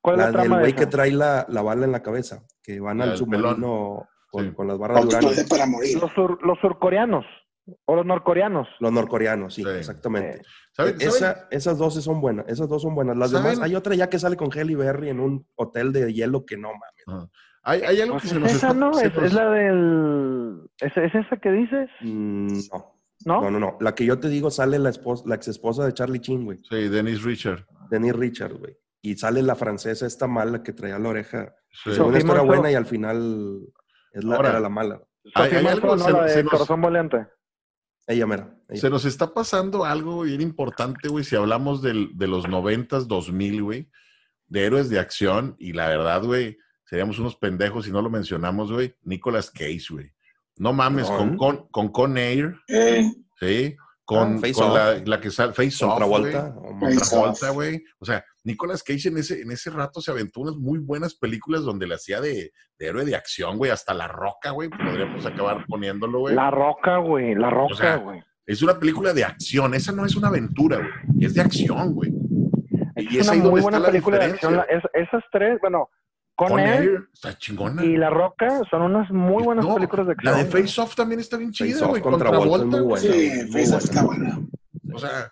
[0.02, 2.80] ¿Cuál es La la del güey que trae la, la bala en la cabeza, que
[2.80, 4.54] van La al submarino con, Sí.
[4.56, 6.00] con las barras de para morir.
[6.02, 7.26] Los, sur- los surcoreanos
[7.86, 8.68] o los norcoreanos.
[8.80, 9.70] Los norcoreanos, sí, Sí.
[9.70, 10.42] exactamente.
[10.76, 11.02] ¿Saben- saben?
[11.02, 13.16] Esa- esas dos sí son buenas, esas dos son buenas.
[13.18, 13.52] Las ¿Saben?
[13.52, 16.58] demás, hay otra ya que sale con Halle Berry en un hotel de hielo que
[16.58, 17.30] no mames.
[17.64, 18.74] Hay, hay algo Pues que es se nos esa, está...
[18.80, 18.94] ¿no?
[18.96, 20.62] se Es, nos- es la del...
[20.80, 21.90] ¿Es, es esa que dices?
[22.02, 23.42] Mm, no, ¿No?
[23.42, 23.78] no, no, no.
[23.82, 26.58] La que yo te digo sale la, esposa, la ex esposa de Charlie Chin, güey.
[26.68, 27.66] Sí, Dennis Richard.
[27.92, 28.76] Denise Richards, güey.
[29.02, 31.54] Y sale la francesa esta mala que traía la oreja.
[31.84, 31.94] Sí.
[31.96, 33.60] Según esto era buena y al final
[34.12, 35.02] es la, Ahora, era la mala.
[35.36, 36.04] Hay- hay algo- ¿no?
[36.04, 37.28] se- la se de nos- Corazón Valiente.
[38.08, 38.56] Ella mera.
[38.70, 38.82] ella.
[38.82, 43.62] Se nos está pasando algo bien importante, güey, si hablamos del- de los noventas, 2000,
[43.64, 43.90] güey,
[44.48, 48.72] de héroes de acción, y la verdad, güey, seríamos unos pendejos si no lo mencionamos,
[48.72, 50.12] güey, Nicolas Cage, güey.
[50.58, 51.58] No mames, con, ¿Con?
[51.58, 53.10] con, con Con Air, Eh,
[53.40, 53.76] ¿sí?
[54.04, 54.76] Con, Ah, Face con Off.
[54.76, 56.36] la, la que sale Face Off, güey.
[56.36, 57.10] o Face Contra- Off.
[57.10, 57.84] Travolta, güey.
[58.00, 61.62] O sea, Nicolas Cage en ese, en ese rato se aventó unas muy buenas películas
[61.64, 63.70] donde le hacía de, de héroe de acción, güey.
[63.72, 64.70] Hasta La Roca, güey.
[64.70, 66.36] Podríamos acabar poniéndolo, güey.
[66.36, 67.36] La Roca, güey.
[67.36, 68.22] La Roca, sea, güey.
[68.46, 69.74] Es una película de acción.
[69.76, 71.26] Esa no es una aventura, güey.
[71.26, 72.12] Es de acción, güey.
[72.98, 74.56] Y es es ahí una donde muy buena está la película de acción.
[74.58, 75.90] La- es- esas tres, bueno,
[76.36, 77.86] Con, Con Air Air, está chingona.
[77.86, 80.34] y La Roca son unas muy buenas No, películas de acción.
[80.34, 80.50] La de.
[80.50, 82.02] Face Off también está bien chida, güey.
[82.02, 83.08] contra Contra Volta es Volta, muy güey.
[83.08, 83.46] buena.
[83.46, 84.40] sí, Face Off está buena.
[84.94, 85.32] O sea,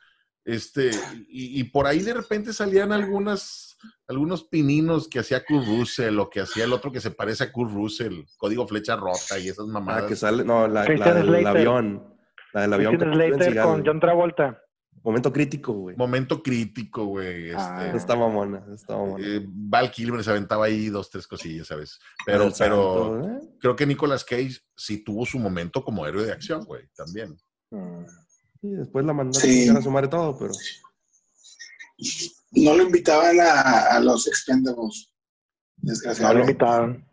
[0.53, 0.91] este,
[1.27, 6.29] y, y por ahí de repente salían algunas, algunos pininos que hacía Kurt Russell o
[6.29, 9.65] que hacía el otro que se parece a Kurt Russell, Código Flecha Rota y esas
[9.69, 10.03] Ah, mamadas.
[10.05, 12.03] que sale, no, la, la del avión.
[12.53, 12.97] La del avión.
[12.97, 13.09] Con
[13.63, 14.59] con John Travolta.
[15.01, 15.95] Momento crítico, güey.
[15.95, 17.51] Momento crítico, güey.
[17.51, 17.91] Este, Ah.
[17.95, 19.25] Está mamona, está mamona.
[19.25, 21.99] eh, Val Kilmer se aventaba ahí dos, tres cosillas, ¿sabes?
[22.25, 23.39] Pero, pero Santo, ¿eh?
[23.61, 27.37] creo que Nicolas Cage sí tuvo su momento como héroe de acción, güey, también.
[27.71, 28.03] Mm.
[28.61, 29.47] Sí, después la mandaron Sí.
[29.49, 30.51] a chingar a su madre todo, pero.
[32.51, 33.61] No lo invitaban a,
[33.95, 35.11] a los Expendables.
[35.77, 36.51] No lo Desgraciadamente.
[36.51, 37.05] invitaron.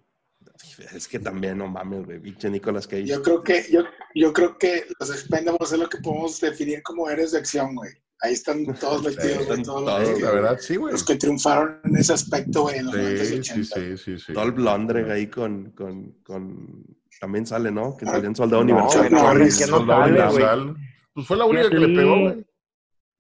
[0.95, 2.21] Es que también, no mames, güey.
[2.21, 3.05] Pinche Nicolas Cage.
[3.07, 3.83] Yo creo que, yo,
[4.15, 7.91] yo creo que los Expendables es lo que podemos definir como héroes de acción, güey.
[8.23, 10.93] Ahí están todos están Todos, todos, los, la verdad, sí, güey.
[10.93, 13.55] los que triunfaron en ese aspecto, güey, en los 90 y Sí, 80.
[13.55, 14.33] sí, sí, sí, sí.
[14.33, 16.85] Dolph Lundgren ahí con, con, con.
[17.21, 17.97] También sale, ¿no?
[17.97, 19.11] Que Ah, salió en Soldado No, Universal.
[19.13, 20.86] no, Norris, ¿quién no sale, güey?
[21.17, 22.47] Pues fue la única Jet que le Li, pegó, güey.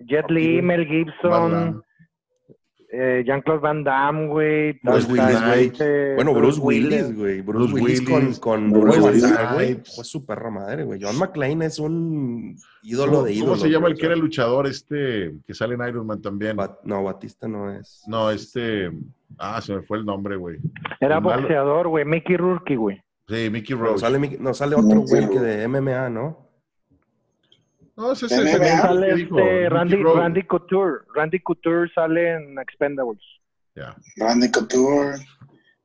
[0.00, 1.82] Jet Li, Mel Van Gibson,
[2.92, 4.78] eh, Jean-Claude Van Damme, güey.
[4.82, 6.14] Bruce Willis, güey.
[6.14, 7.40] Bueno, Bruce Willis, güey.
[7.40, 9.80] Bruce, Bruce Willis, Willis, con, con Bruce Willis, Matar, güey.
[9.94, 11.00] Fue su perra madre, güey.
[11.02, 13.60] John McClane es un ídolo ¿Cómo, de cómo ídolos.
[13.62, 16.56] se llama el que era luchador este que sale en Iron Man también?
[16.56, 18.04] Bat- no, Batista no es.
[18.06, 18.92] No, este.
[19.38, 20.58] Ah, se me fue el nombre, güey.
[21.00, 22.04] Era el boxeador, güey.
[22.04, 23.02] Mickey Rourke, güey.
[23.28, 23.98] Sí, Mickey No Rose.
[24.00, 26.45] sale, Mickey- no, sale otro güey que de MMA, ¿no?
[27.96, 28.50] No, ese es Sale
[29.22, 29.96] este Randy.
[30.02, 31.04] Randy Couture.
[31.14, 33.22] Randy Couture sale en Expendables.
[33.74, 33.96] Ya.
[34.16, 35.16] Randy Couture,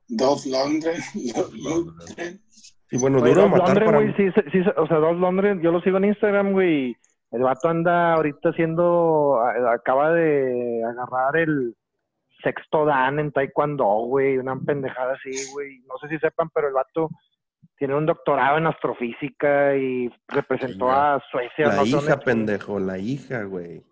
[0.07, 1.01] Dolph Lundgren.
[2.91, 3.97] Sí, bueno, duro matar Lundgren, para.
[3.99, 6.89] güey, sí, sí, o sea, Dolph Lundgren, yo lo sigo en Instagram, güey.
[6.89, 6.97] y
[7.31, 9.39] El vato anda ahorita haciendo,
[9.73, 11.73] acaba de agarrar el
[12.43, 15.79] sexto dan en Taekwondo, güey, una pendejada así, güey.
[15.87, 17.09] No sé si sepan, pero el vato
[17.77, 21.67] tiene un doctorado en astrofísica y representó a Suecia.
[21.67, 23.83] La no hija, pendejo, la hija, güey.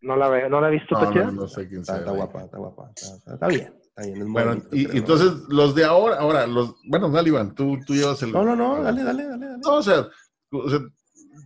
[0.00, 2.00] No la veo, no la he visto, No, no, no sé quién Está, sea.
[2.02, 2.90] está guapa, está guapa.
[2.94, 4.16] Está, está- está bien, está bien.
[4.22, 7.78] Es Bueno, bonito, y, creo, entonces los de ahora, ahora, los, bueno, dale, Iván, tú,
[7.84, 8.32] tú llevas el.
[8.32, 9.46] No, no, no, dale, dale, dale.
[9.46, 9.58] dale.
[9.64, 10.06] No, o sea,
[10.52, 10.78] o sea,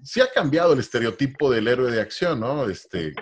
[0.02, 2.68] sí ha cambiado el estereotipo del héroe de acción, ¿no?
[2.68, 3.14] Este.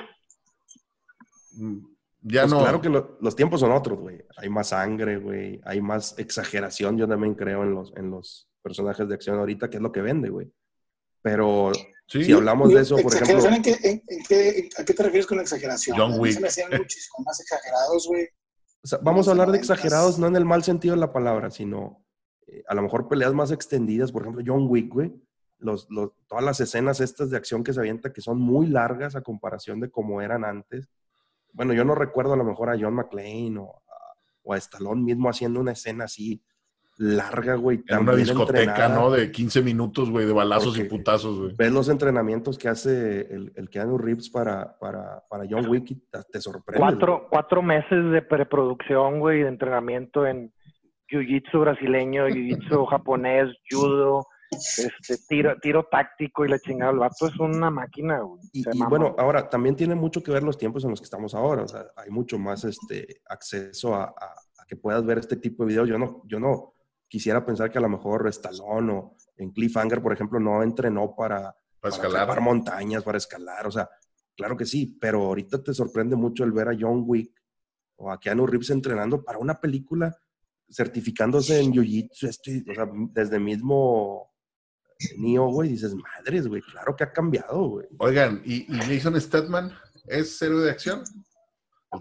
[2.23, 2.61] Ya Pues no.
[2.61, 4.25] Claro que lo- los tiempos son otros, güey.
[4.37, 5.61] Hay más sangre, güey.
[5.65, 9.77] Hay más exageración, yo también creo, en los, en los personajes de acción ahorita, que
[9.77, 10.51] es lo que vende, güey.
[11.23, 11.73] Pero
[12.07, 14.95] Sí, si hablamos de eso, por ejemplo, ¿Exageración en qué, en- en qué- ¿A qué
[14.95, 15.97] te refieres con exageración?
[15.99, 16.33] John Wick.
[16.35, 18.27] Se me hacían muchísimo más exagerados, güey.
[18.83, 21.51] o sea, vamos a hablar de exagerados, no en el mal sentido de la palabra,
[21.51, 22.05] sino
[22.47, 25.13] eh, a lo mejor peleas más extendidas, por ejemplo, John Wick, güey.
[25.59, 29.15] Los, los- todas las escenas estas de acción que se avienta, que son muy largas
[29.17, 30.89] a comparación de cómo eran antes.
[31.59, 35.03] Bueno, yo no recuerdo a lo mejor a John McClane o a, o a Stallone
[35.03, 36.41] mismo haciendo una escena así
[36.99, 37.83] larga, güey.
[37.89, 38.95] en una discoteca, entrenada.
[38.95, 39.11] ¿no?
[39.11, 41.55] De 15 minutos, güey, de balazos y putazos, güey.
[41.57, 45.97] ves los entrenamientos que hace el, el Keanu Reeves para, para, para John Wick y
[45.97, 46.79] te, te sorprende.
[46.79, 50.53] Cuatro, cuatro meses de preproducción, güey, de entrenamiento en
[51.11, 56.93] jiu-jitsu brasileño, jiu-jitsu japonés, judo, este, tiro, tiro táctico y la chingada.
[56.93, 58.41] El vato es una máquina, güey.
[58.53, 61.63] Y, bueno, ahora también tiene mucho que ver los tiempos en los que estamos ahora.
[61.63, 65.65] O sea, hay mucho más este, acceso a, a- a que puedas ver este tipo
[65.65, 65.89] de videos.
[65.89, 66.75] Yo no, yo no
[67.09, 71.55] quisiera pensar que a lo mejor Stallone o en Cliffhanger, por ejemplo, no entrenó para
[71.81, 72.27] Para escalar.
[72.27, 73.89] Para montañas, para escalar, o sea,
[74.37, 77.33] claro que sí, pero ahorita te sorprende mucho el ver a John Wick
[77.97, 80.15] o a Keanu Reeves entrenando para una película,
[80.69, 84.33] certificándose en Jiu-Jitsu, esto y- o sea, desde mismo
[85.17, 87.87] Neo, güey, dices, madres, güey, claro que ha cambiado, güey.
[87.99, 89.71] Oigan, ¿y, y Jason Statham
[90.07, 91.03] es héroe de acción?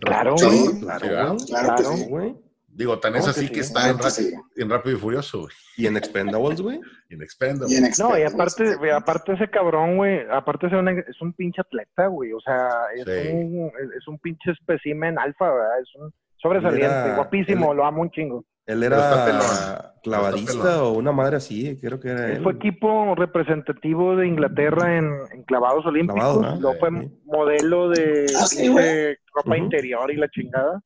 [0.01, 1.37] Claro, Sí, Claro, güey.
[1.47, 1.95] Claro que Claro.
[1.95, 2.05] sí.
[2.09, 2.35] güey.
[2.67, 3.51] Digo, tan es que así sí.
[3.51, 4.23] que está en, sí.
[4.31, 5.53] Rápido- en Rápido y Furioso, güey.
[5.77, 6.79] Y en Expendables, güey.
[7.09, 7.71] Y en Expendables.
[7.71, 11.33] Y en No, y aparte, güey, aparte ese cabrón, güey, aparte es un, es un
[11.33, 13.29] pinche atleta, güey, o sea, es, Sí.
[13.33, 15.81] un, es- un pinche espécimen alfa, ¿verdad?
[15.81, 18.45] Es un sobresaliente, guapísimo, lo amo un chingo.
[18.67, 22.43] Él era clavadista o una madre así, creo que era Él él.
[22.43, 26.55] fue equipo representativo de Inglaterra en, en clavados olímpicos, Clavado, ¿no?
[26.61, 27.21] luego fue Sí.
[27.25, 29.63] modelo de, Ah, sí, de ropa Ujú.
[29.63, 30.81] interior y la chingada.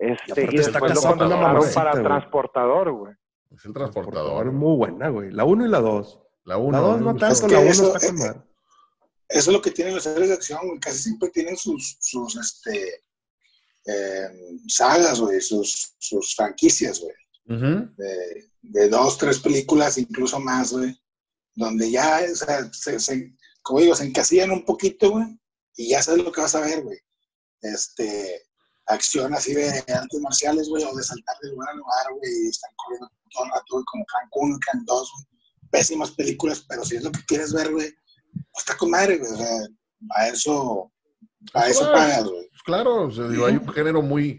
[0.00, 2.02] Y Este, y está después lo contrataron para güey.
[2.04, 3.12] transportador, güey.
[3.50, 4.52] Es el Transportador transportador.
[4.52, 5.30] muy buena, güey.
[5.30, 6.20] La 1 y la 2.
[6.44, 6.72] La 1.
[6.72, 8.44] La 2 no Es tanto, que la 1 eso- está con.
[9.30, 10.78] Eso es lo que tienen los héroes de acción, güey.
[10.80, 13.02] Casi siempre tienen sus, sus este,
[13.90, 14.28] eh,
[14.68, 17.14] sagas, güey, sus, sus franquicias, güey.
[17.96, 20.94] De, de dos, tres películas, incluso más, güey.
[21.54, 25.26] Donde ya, o sea, se, se- como digo, se encasillan un poquito, güey.
[25.76, 26.98] Y ya sabes lo que vas a ver, güey.
[27.62, 28.42] Este,
[28.86, 32.30] acción así de artes marciales, güey, o de saltar de lugar a lugar, güey.
[32.44, 35.26] Y están corriendo todo el rato, güey, como Cancún, Can 2, güey.
[35.70, 37.90] Pésimas películas, pero si es lo que quieres ver, güey,
[38.52, 39.30] pues está con madre, güey.
[39.32, 39.58] O sea,
[40.16, 40.92] a eso,
[41.54, 42.48] a eso Pues, pagas, güey.
[42.48, 44.38] Pues claro, o sea, digo, hay un género muy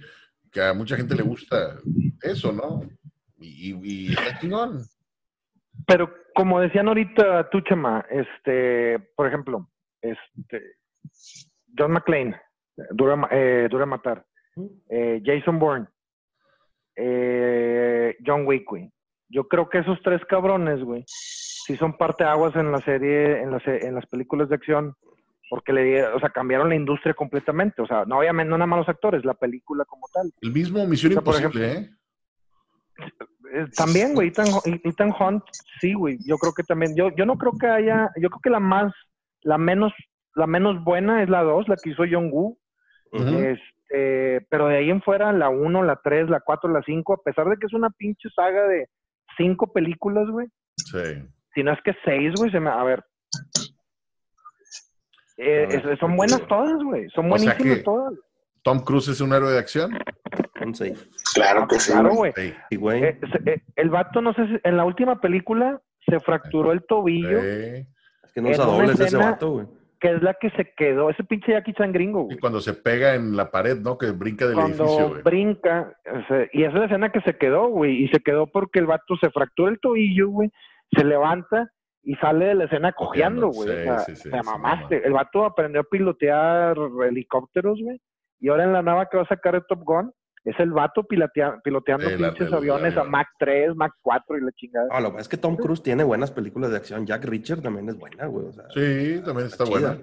[0.52, 1.78] que a mucha gente le gusta
[2.22, 2.82] eso, ¿no?
[3.38, 4.84] Y, y- y está chingón.
[5.88, 9.70] Pero como decían ahorita tú, Chema, este, por ejemplo,
[10.02, 10.62] este,
[11.78, 12.40] John McClane,
[12.92, 14.26] Dura, Ma- eh, Dura Matar,
[14.90, 15.88] eh, Jason Bourne,
[16.96, 18.92] eh, John Wick, güey.
[19.30, 23.52] Yo creo que esos tres cabrones, güey, sí son parte aguas en la serie, en
[23.52, 24.96] las, en las películas de acción,
[25.50, 27.82] porque le, di- o sea, cambiaron la industria completamente.
[27.82, 30.32] O sea, no obviamente no nada más los actores, la película como tal.
[30.42, 31.90] El mismo Misión O sea, Imposible, ¿eh?
[33.54, 34.46] Eh, También, güey, Ethan,
[34.84, 35.44] Ethan Hunt,
[35.82, 36.18] sí, güey.
[36.26, 38.94] Yo creo que también, yo, yo no creo que haya, yo creo que la más,
[39.42, 39.92] la menos,
[40.36, 42.60] la menos buena es la 2, la que hizo John Woo.
[43.12, 47.24] Este, pero de ahí en fuera, la 1, la 3, la 4, la 5, a
[47.24, 48.88] pesar de que es una pinche saga de
[49.38, 50.48] cinco películas, güey.
[50.78, 51.24] Sí.
[51.56, 53.04] Si no es que seis, güey, se me, a ver.
[55.42, 57.10] Eh, es- son buenas todas, güey.
[57.10, 58.14] Son O sea buenísimas que- todas.
[58.62, 59.98] Tom Cruise es un héroe de acción.
[60.74, 60.94] Safe.
[61.34, 62.34] Claro que sí, Claro, güey.
[62.36, 62.54] Sí.
[62.72, 66.72] Y, Eh, se- eh, el vato, no sé si, en la última película se fracturó
[66.74, 67.40] el tobillo.
[67.42, 67.88] Sí.
[68.24, 69.66] es que no una dobles ese escena- vato, güey.
[70.00, 72.38] que es la que se quedó, ese pinche Jackie Chan gringo, Y güey.
[72.40, 73.98] cuando se pega en la pared, ¿no?
[73.98, 75.22] Que brinca del Cuando edificio, güey.
[75.24, 78.46] brinca, o sea, y esa es la escena que se quedó, güey, y se quedó
[78.48, 80.52] porque el vato se fractura el tobillo, güey,
[80.96, 81.72] se levanta
[82.04, 83.68] y sale de la escena cojeando, güey.
[83.70, 85.06] sí, o sea, sí, sí, te sí, mamaste.
[85.06, 88.02] El vato aprendió a pilotear helicópteros, güey,
[88.40, 90.12] y ahora en la nave que va a sacar de Top Gun,
[90.46, 93.04] es el vato pilotea- piloteando Sí, pinches el aviones a.
[93.04, 94.88] Mach 3, Mach 4 y la chingada.
[94.90, 97.06] Ah, lo es que Tom Cruise tiene buenas películas de acción.
[97.06, 98.48] Jack Richard también es buena, güey.
[98.48, 99.98] O sea, Sí, también está buena.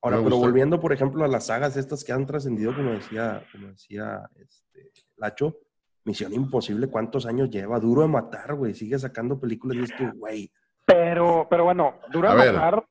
[0.00, 0.46] Ahora, Me pero gusta.
[0.48, 4.90] volviendo, por ejemplo, a las sagas estas que han trascendido, como decía, como decía este,
[5.16, 5.58] Lacho,
[6.04, 7.78] Misión Imposible, ¿cuántos años lleva?
[7.78, 8.72] Duro de matar, güey.
[8.74, 10.50] Sigue sacando películas y tú, güey.
[10.86, 12.52] Pero, pero bueno, dura A ver.
[12.54, 12.84] matar,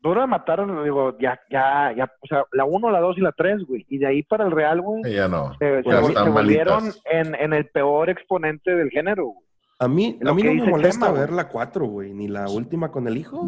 [0.00, 3.64] dura matar, digo, ya, ya, ya, o sea, la 1, la 2 y la 3,
[3.66, 3.86] güey.
[3.88, 5.54] Y de ahí para el Real, güey, Ya no.
[5.58, 9.46] se, Ya se volvieron en, en el peor exponente del género, güey.
[9.78, 12.90] A mí, Lo a mí no me molesta ver la 4, güey, ni la última
[12.90, 13.46] con el hijo.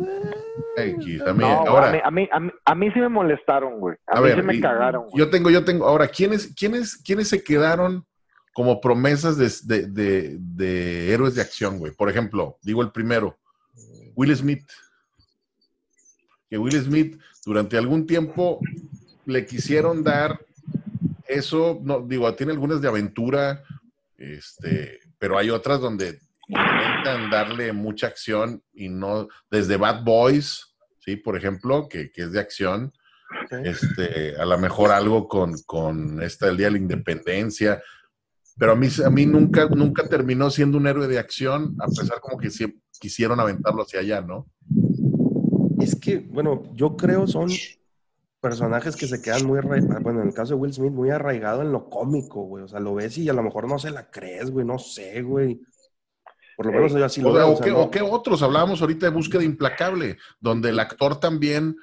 [1.35, 3.97] No, Ahora, a, mí, a, mí, a, mí, a mí sí me molestaron, güey.
[4.07, 5.15] A, A mí ver, sí me y- cagaron, güey.
[5.17, 5.87] yo tengo, yo tengo.
[5.87, 8.05] Ahora, ¿quiénes, quiénes, quiénes se quedaron
[8.53, 11.93] como promesas de, de, de- de héroes de acción, güey?
[11.93, 13.37] Por ejemplo, digo el primero,
[14.19, 14.69] Will Smith.
[16.51, 18.59] Que Will Smith durante algún tiempo
[19.27, 20.41] le quisieron dar
[21.29, 23.63] eso, no, digo, tiene algunas de aventura,
[24.17, 31.15] este, pero hay otras donde intentan darle mucha acción y no, desde Bad Boys, ¿sí?
[31.15, 32.93] Por ejemplo, que, que es de acción,
[33.63, 37.81] este, a lo mejor algo con, con esta del Día de la Independencia,
[38.59, 42.21] pero a mí, a mí nunca, nunca terminó siendo un héroe de acción, a pesar
[42.21, 42.49] como que
[43.01, 44.47] quisieron aventarlo hacia allá, ¿no?
[45.81, 47.49] Es que, bueno, yo creo son
[48.41, 51.63] personajes que se quedan muy arraigados, bueno, en el caso de Will Smith, muy arraigado
[51.63, 52.65] en lo cómico, güey.
[52.65, 55.23] O sea, lo ves y a lo mejor no se la crees, güey, no sé,
[55.23, 55.61] güey.
[56.57, 57.49] Por lo menos yo así lo O, veo.
[57.49, 58.43] o o sea, qué, no- o qué otros?
[58.43, 61.77] Hablábamos ahorita de Búsqueda Implacable, donde el actor también eh,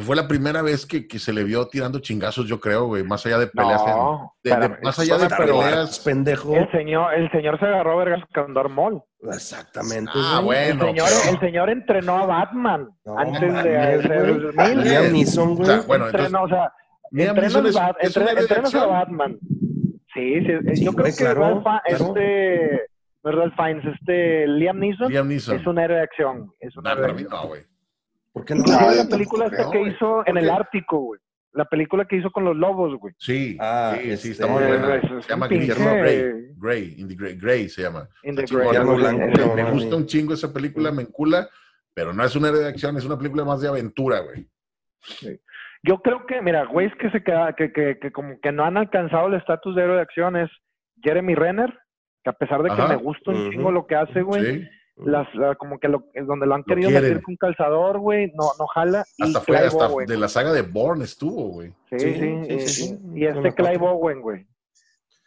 [0.00, 3.24] fue la primera vez que, que se le vio tirando chingazos, yo creo, güey, más
[3.24, 3.80] allá de peleas.
[3.82, 5.98] en- No, de- de- espérame, más allá de peleas.
[6.00, 6.54] pendejo.
[6.56, 9.02] El señor, el señor se agarró a vergas con Darmol.
[9.32, 10.10] Exactamente.
[10.14, 10.70] Ah, güey.
[10.70, 14.54] El Bueno, señor, pero- el señor entrenó a Batman No antes de hacer.
[14.76, 15.66] Liam Neeson, O güey.
[15.66, 16.72] sea, bueno, Entrenó, o sea,
[17.12, 18.86] Liam entrenas, Neeson es- Bat- es un entre- héroe de entrenas a.
[18.86, 19.38] Batman.
[20.14, 21.80] Sí, sí, Sí, yo creo güey, que claro, claro.
[21.86, 22.80] este,
[23.22, 25.56] no es Ralph Fiennes, este Liam Neeson, Liam Neeson.
[25.56, 26.52] es un héroe de acción.
[26.58, 27.40] Es un No, héroe para de acción.
[27.42, 27.62] no, güey.
[28.36, 28.64] ¿Por qué no?
[28.66, 29.92] La película esta que güey.
[29.92, 30.50] hizo en ¿Por el?
[30.50, 31.20] Ártico, güey.
[31.52, 33.14] La película que hizo con los lobos, güey.
[33.16, 34.94] Sí, Ah, sí, sí, este, está muy Eh, buena.
[34.96, 36.32] es- es Se llama Guillermo Grey.
[36.58, 38.06] Grey, in the Grey, Grey se llama.
[38.24, 38.66] In the Grey.
[38.76, 39.54] güey.
[39.64, 41.48] Me- gusta un chingo esa película, me encula,
[41.94, 44.46] pero no es una héroe de acción, es una película más de aventura, güey.
[45.82, 48.76] Yo creo que, mira, güeyes que se queda, que, que, que como que no han
[48.76, 50.50] alcanzado el estatus de héroe de acción es
[51.02, 51.72] Jeremy Renner,
[52.22, 52.88] que a pesar de que Ajá.
[52.88, 54.68] me gusta un chingo lo que hace, güey, Sí.
[54.98, 57.10] Las, la- como que lo, es donde lo han Lo querido quieren.
[57.10, 59.04] meter con calzador, güey, no, no jala.
[59.18, 60.06] Y Hasta fue Clive hasta Owen.
[60.06, 61.72] de la saga de Bourne estuvo, güey.
[61.90, 62.98] Sí, Sí, sí, sí, y- sí, sí.
[63.14, 63.78] Y este Clive.
[63.80, 64.46] Owen, güey.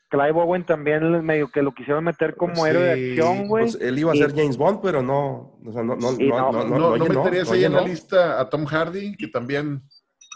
[0.09, 3.65] Clive Owen también medio que lo quisieron meter como héroe de acción, güey.
[3.65, 6.29] Pues él iba a Y- ser James Bond, pero no, o sea, no, no, Y
[6.29, 9.83] no, no, no, No, meterías no ahí en la lista a Tom Hardy, que también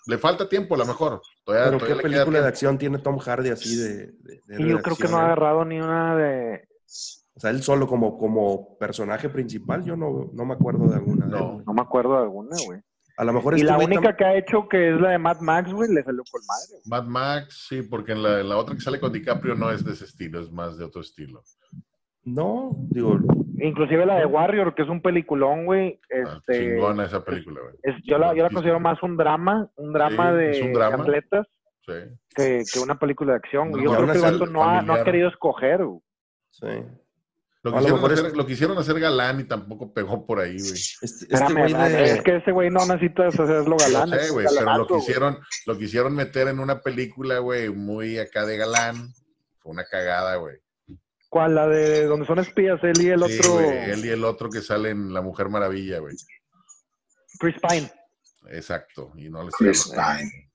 [0.06, 1.22] le falta tiempo a lo mejor.
[1.44, 4.68] Todavía, Pero todavía qué película de acción tiene Tom Hardy así de, de- de Y
[4.70, 6.68] yo creo que no ha agarrado ni una de...
[7.36, 11.26] O sea, él solo como, como personaje principal, yo no, no me acuerdo de alguna.
[11.26, 11.62] No.
[11.66, 12.80] No me acuerdo de alguna, güey.
[13.18, 15.18] A lo mejor Y este la única tam- que ha hecho, que es la de
[15.20, 16.82] Mad Max, güey, le salió con madre.
[16.86, 19.84] Mad Max, sí, porque en la, en la otra que sale con DiCaprio no es
[19.86, 21.42] de ese estilo, es más de otro estilo.
[22.26, 23.20] No, digo,
[23.60, 26.00] Inclusive la de Warrior, que es un peliculón, güey.
[26.26, 27.76] Ah, Este, chingona esa película, güey.
[27.84, 30.74] es, yo, la, yo la considero más un drama, un drama Sí, de es un
[30.74, 31.04] drama.
[31.04, 31.48] atletas
[31.86, 31.94] Sí.
[32.34, 33.72] que, que una película de acción.
[33.72, 35.84] No, Yo creo que el vato no ha, no ha querido escoger.
[35.86, 36.00] güey.
[36.52, 36.68] sí.
[37.64, 40.40] Lo A lo quisieron, mejor hacer, es- lo quisieron hacer galán y tampoco pegó por
[40.42, 40.74] ahí, güey.
[40.74, 42.04] Este, este güey de...
[42.12, 44.10] es que ese güey no necesita hacerlo galán.
[44.10, 45.00] No sé, es güey, pero lo güey.
[45.00, 49.14] quisieron, lo quisieron meter en una película, güey, muy acá de galán.
[49.60, 50.58] Fue una cagada, güey.
[51.30, 51.56] ¿Cuál?
[51.56, 54.50] La de donde son espías, él y el Sí, otro, güey, él y el otro
[54.50, 56.16] que sale en La Mujer Maravilla, güey.
[57.40, 57.90] Chris Pine.
[58.50, 59.14] Exacto.
[59.16, 60.52] Y no les Chris Pine.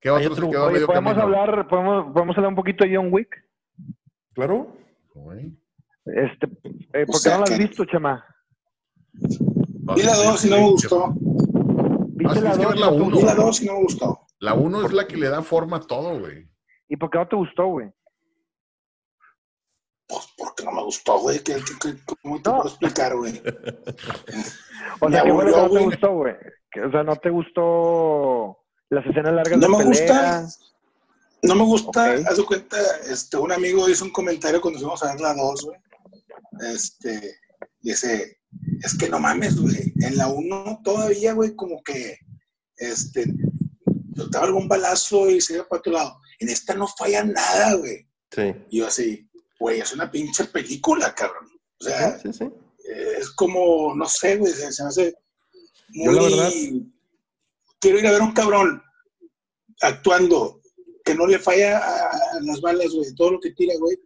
[0.00, 1.38] ¿Qué Hay otro se otro- quedó a Oye, medio ¿podemos camino?
[1.38, 3.36] hablar, podemos, podemos hablar un poquito de John Wick?
[4.34, 4.76] Claro.
[5.14, 5.56] Güey.
[6.06, 6.46] Este,
[6.94, 8.24] eh, ¿Por O qué sea no la has que- visto, chama?
[9.82, 11.14] No, Vi la sí, 2 sí, y no me gustó.
[11.16, 12.68] ¿Viste la tienes que dos?
[12.72, 13.06] ver la ¿No te uno.
[13.06, 13.26] Vi gustó?
[13.26, 14.26] la 2 y no me gustó.
[14.38, 16.48] La uno es la que le da forma a todo, güey.
[16.88, 17.90] ¿Y por qué no te gustó, güey?
[20.08, 21.38] Pues porque no me gustó, güey.
[21.40, 22.56] ¿Qué, qué, qué- ¿Cómo te No.
[22.56, 23.40] puedo explicar, güey?
[25.02, 26.34] O sea, ¿qué que aburrió, no te gustó, güey?
[26.70, 28.58] Que, O sea, ¿no te gustó
[28.90, 30.40] las escenas largas No de me pelea?
[30.42, 30.46] gusta.
[31.42, 32.26] No me gusta, Ok.
[32.26, 32.76] haz de cuenta,
[33.08, 35.78] este, un amigo hizo un comentario cuando fuimos a ver la 2, güey.
[36.60, 37.36] Este,
[37.80, 38.38] dice,
[38.82, 39.92] es que no mames, güey.
[40.02, 42.18] En la 1 todavía, güey, como que,
[42.76, 43.24] este,
[44.16, 46.20] soltaba algún balazo y se iba para otro lado.
[46.38, 48.06] En esta no falla nada, güey.
[48.30, 48.54] Sí.
[48.70, 51.48] Y yo así, güey, es una pinche película, cabrón.
[51.80, 52.44] O sea, Sí, sí.
[53.18, 55.14] es como, no sé, güey, se, se me hace
[55.88, 56.14] Yo muy...
[56.14, 56.52] la verdad-
[57.80, 58.82] Quiero ir a ver a un cabrón
[59.80, 60.60] actuando,
[61.02, 63.96] que no le falla a las balas, güey, todo lo que tira, güey.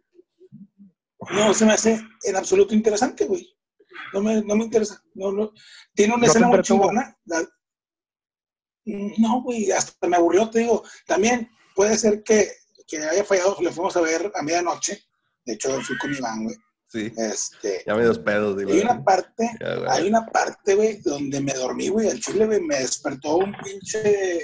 [1.31, 3.47] No, se me hace en absoluto interesante, güey.
[4.13, 5.01] No me, no me interesa.
[5.13, 5.51] No, no.
[5.93, 7.17] Tiene una ¿No te escena muy chingona.
[7.25, 7.47] La-
[9.17, 10.83] No, güey, hasta me aburrió, te digo.
[11.07, 12.49] También puede ser que,
[12.87, 15.03] que haya fallado, le fuimos a ver a medianoche.
[15.45, 16.55] De hecho, fui con Iván, güey.
[16.87, 17.11] Sí.
[17.17, 18.71] Este, Ya me dos pedos, digo.
[18.71, 19.89] hay una parte, Ya, güey.
[19.89, 24.39] hay una parte, güey, donde me dormí, güey, al chile, güey, me despertó un pinche...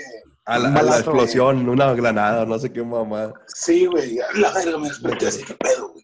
[0.46, 3.32] A la, a explosión, una granada, no sé qué mamá.
[3.48, 6.04] Sí, güey, la verga me desperté así, qué pedo, güey.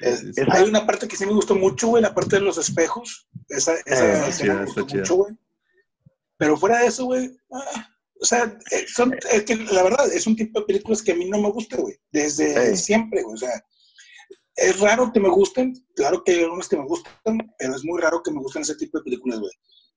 [0.00, 0.42] Es- Sí, sí, sí.
[0.50, 3.28] Hay una parte que sí me gustó mucho, güey, la parte de los espejos.
[3.48, 5.34] Esa, esa escena chida, me gustó mucho, güey.
[6.36, 7.88] Pero fuera de eso, güey, ah,
[8.20, 11.14] o sea, eh, son, es que la verdad, es un tipo de películas que a
[11.14, 12.84] mí no me gusta, güey, desde Sí.
[12.84, 13.64] siempre, güey, o sea,
[14.56, 17.12] es raro que me gusten, claro que hay algunas que me gustan,
[17.58, 19.52] pero es muy raro que me gusten ese tipo de películas, güey.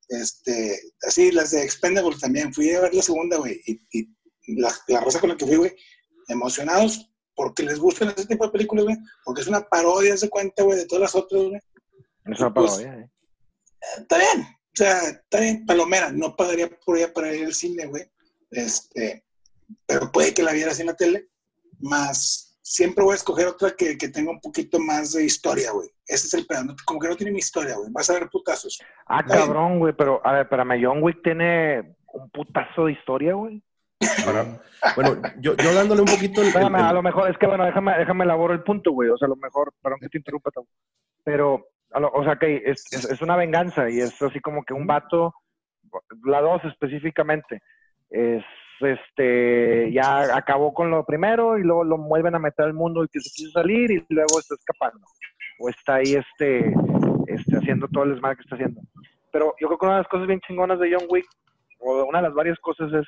[0.09, 4.09] Este, así, las de Expendables también, fui a ver la segunda, güey, y, y
[4.59, 5.75] la, la raza con la que fui, güey,
[6.27, 10.63] emocionados porque les gustan ese tipo de películas, güey, porque es una parodia, se cuenta,
[10.63, 11.61] güey, de todas las otras, güey.
[12.25, 13.09] Es una Pues, parodia, ¿eh?
[13.99, 17.85] Está bien, o sea, está bien, palomera, no pagaría por ella para ir al cine,
[17.85, 18.03] güey.
[18.51, 19.23] Este,
[19.85, 21.29] pero puede que la viera así en la tele,
[21.79, 25.89] más siempre voy a escoger otra que, que tenga un poquito más de historia, güey.
[26.05, 27.89] Ese es el pedo, no- como que no tiene mi historia, güey.
[27.91, 28.79] Vas a ver putazos.
[29.05, 33.61] Ah, cabrón, güey, pero, a ver, espérame, John Wick tiene un putazo de historia, güey.
[34.95, 37.65] Bueno, yo, yo dándole un poquito el, el- Espérame, a lo mejor, es que bueno,
[37.65, 39.09] déjame, déjame elaboro el punto, güey.
[39.09, 40.51] O sea, a lo mejor, perdón que te interrumpa,
[41.23, 44.63] pero, a lo- o sea, que es, es, es una venganza y es así como
[44.63, 45.33] que un vato
[46.25, 47.61] la 2 específicamente.
[48.09, 48.43] Es
[48.79, 53.07] este ya acabó con lo primero y luego lo vuelven a meter al mundo y
[53.07, 55.03] que se quiso salir y luego está escapando
[55.59, 56.71] o está ahí este,
[57.25, 58.81] este haciendo todo el desmadre que está haciendo.
[59.31, 61.25] Pero yo creo que una de las cosas bien chingonas de John Wick,
[61.79, 63.05] o una de las varias cosas es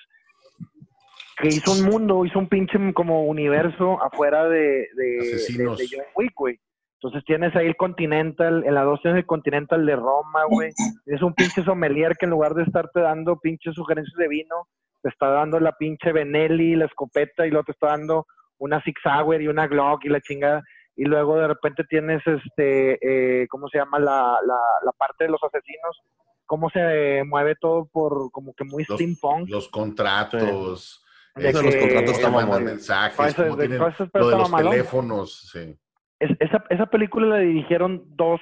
[1.40, 5.78] que hizo un mundo, hizo un pinche como universo afuera de, de, de, Asesinos.
[5.78, 6.60] de John Wick, güey.
[7.02, 10.72] Entonces tienes ahí el Continental, en la 2 tienes el Continental de Roma, güey.
[11.06, 14.68] Tienes un pinche sommelier que en lugar de estarte dando pinches sugerencias de vino,
[15.02, 18.26] te está dando la pinche Benelli, la escopeta, y luego te está dando
[18.58, 20.62] una Six Hour y una Glock y la chingada.
[20.98, 22.98] Y luego de repente tienes, este,
[23.44, 23.98] eh, ¿cómo se llama?
[24.00, 26.02] La, la, la parte de los asesinos.
[26.46, 29.48] Cómo se mueve todo por como que muy Los- steampunk.
[29.50, 31.06] Los contratos.
[31.36, 34.72] De Eso de los que- contratos cómo mandan mensajes, de- tienen lo de los mamalón.
[34.72, 35.76] teléfonos, sí.
[36.20, 38.42] Es- esa, esa película la dirigieron dos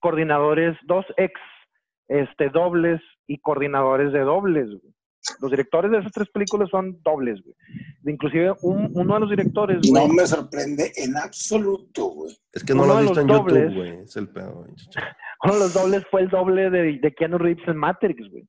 [0.00, 1.32] coordinadores, dos ex
[2.08, 4.66] este, dobles y coordinadores de dobles.
[4.68, 4.92] güey.
[5.40, 7.56] Los directores de esas tres películas son dobles, güey.
[8.04, 12.36] Inclusive un- uno de los directores, güey, No me sorprende en absoluto, güey.
[12.52, 13.74] Es que no Uno lo has visto en los YouTube, dobles.
[13.74, 13.90] güey.
[14.04, 14.70] Es el pedo, güey.
[15.44, 18.44] uno de los dobles fue el doble de, de Keanu Reeves en Matrix, güey.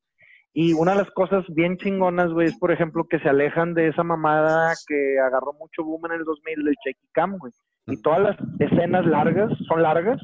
[0.53, 3.89] Y una de las cosas bien chingonas, güey, es por ejemplo que se alejan de
[3.89, 7.53] esa mamada que agarró mucho boom en el 2000 del Checky Cam, güey.
[7.85, 10.19] Y todas las escenas largas son largas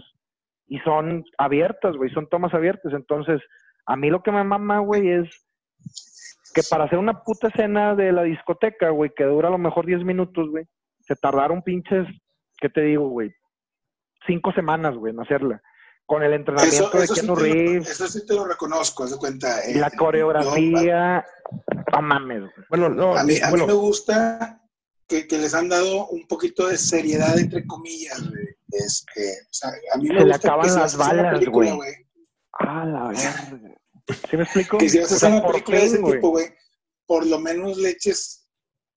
[0.68, 2.94] y son abiertas, güey, son tomas abiertas.
[2.94, 3.42] Entonces,
[3.86, 5.30] a mí lo que me mama, güey, es
[6.54, 9.86] que para hacer una puta escena de la discoteca, güey, que dura a lo mejor
[9.86, 10.66] 10 minutos, güey,
[11.00, 12.08] se tardaron pinches,
[12.60, 13.34] ¿qué te digo, güey?
[14.26, 15.62] Cinco semanas, güey, en hacerla.
[16.06, 19.04] Con el entrenamiento Eso, de eso, sí Keanu lo, Reeves eso sí te lo reconozco,
[19.06, 19.48] haz de cuenta.
[19.74, 21.26] la eh, yo- coreografía,
[21.94, 22.52] no mames, güey.
[22.70, 24.62] Bueno, no, a, mí, a mí bueno, me gusta
[25.08, 28.48] que, que les han dado un poquito de seriedad, entre comillas, güey.
[28.70, 31.70] Este, o sea, a mí me Se le gusta acaban que las balas, güey.
[32.60, 33.50] Ah, la verga.
[34.30, 34.78] ¿Sí me explico?
[34.78, 36.14] Que si vas a hacer una película de ese güey.
[36.16, 36.54] tipo, güey,
[37.06, 38.48] por lo menos le eches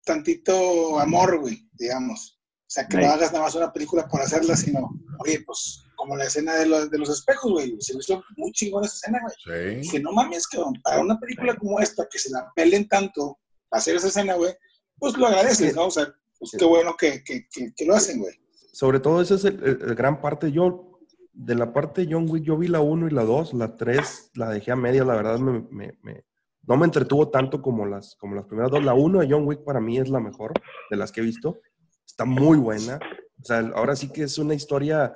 [0.03, 2.39] tantito amor, güey, digamos.
[2.61, 3.05] O sea, que Ahí.
[3.05, 4.89] no hagas nada más una película por hacerla, sino,
[5.19, 7.75] oye, pues, como la escena de los, de los espejos, güey.
[7.79, 9.81] Se me hizo muy chingona esa escena, güey.
[9.83, 9.89] Sí.
[9.91, 13.37] Que no mames, que para una película como esta, que se la pelen tanto
[13.69, 14.53] para hacer esa escena, güey,
[14.97, 15.87] pues lo agradeces, ¿no?
[15.87, 18.33] O sea, pues qué bueno que, que, que, que lo hacen, güey.
[18.71, 20.51] sobre todo esa es el, el- el gran parte.
[20.51, 20.99] Yo,
[21.33, 24.31] de la parte de John Wick, yo vi la 1 y la 2, la 3
[24.35, 26.25] la dejé a media, la verdad me, me- me-
[26.67, 28.83] no me entretuvo tanto como las, como las primeras dos.
[28.83, 30.51] La 1 de John Wick para mí es la mejor
[30.89, 31.59] de las que he visto.
[32.07, 32.99] Está muy buena.
[33.39, 35.13] O sea, ahora sí que es una historia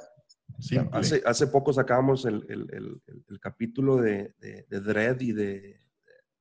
[0.59, 0.89] Simple.
[0.99, 5.31] Hace, hace poco sacábamos el, el- el- el- el capítulo de, de, de Dread y
[5.33, 5.79] de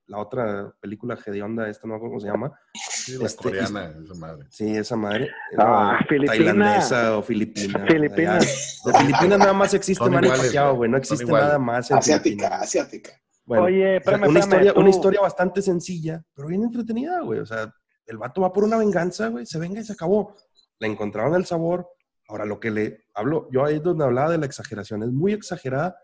[0.07, 2.51] la otra película hedionda, esta no cómo se llama.
[2.75, 4.47] Sí, la este, coreana, esa madre.
[4.49, 5.31] Sí, esa madre.
[5.59, 6.33] Ah, Filipina.
[6.33, 7.87] Tailandesa o filipina.
[7.87, 8.37] Filipina.
[8.39, 8.47] Allá.
[8.87, 10.91] De Filipinas nada más existe Manny Pacquiao, güey.
[10.91, 11.91] No existe nada más.
[11.91, 13.13] en Asiática, asiática.
[13.45, 17.41] Bueno, Oye, espérame, una, espérame, historia, tú- una historia bastante sencilla, pero bien entretenida, güey.
[17.41, 17.73] O sea,
[18.07, 20.35] el vato va por una venganza, güey, se venga y se acabó.
[20.79, 21.87] Le encontraron el sabor.
[22.29, 25.33] Ahora, lo que le hablo, yo ahí es donde hablaba de la exageración, es muy
[25.33, 25.97] exagerada,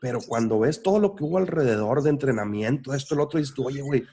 [0.00, 3.66] pero cuando ves todo lo que hubo alrededor de entrenamiento, esto, el otro, dices tú,
[3.66, 4.04] oye, güey,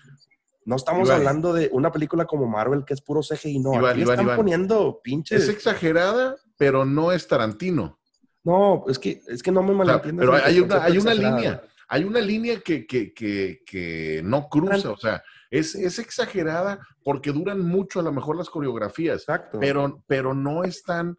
[0.65, 1.19] no estamos Iván.
[1.19, 3.73] hablando de una película como Marvel que es puro CGI, no.
[3.75, 5.43] Iván, aquí Iván, están poniendo pinches.
[5.43, 7.99] Es exagerada, pero no es Tarantino.
[8.43, 10.25] No, es que, es que no me O sea, malentiendas.
[10.25, 14.91] pero hay una, hay una línea, hay una línea que, que, que, que no cruza,
[14.91, 19.59] o sea, es, es exagerada porque duran mucho a lo mejor las coreografías, Exacto.
[19.59, 21.17] pero, pero no están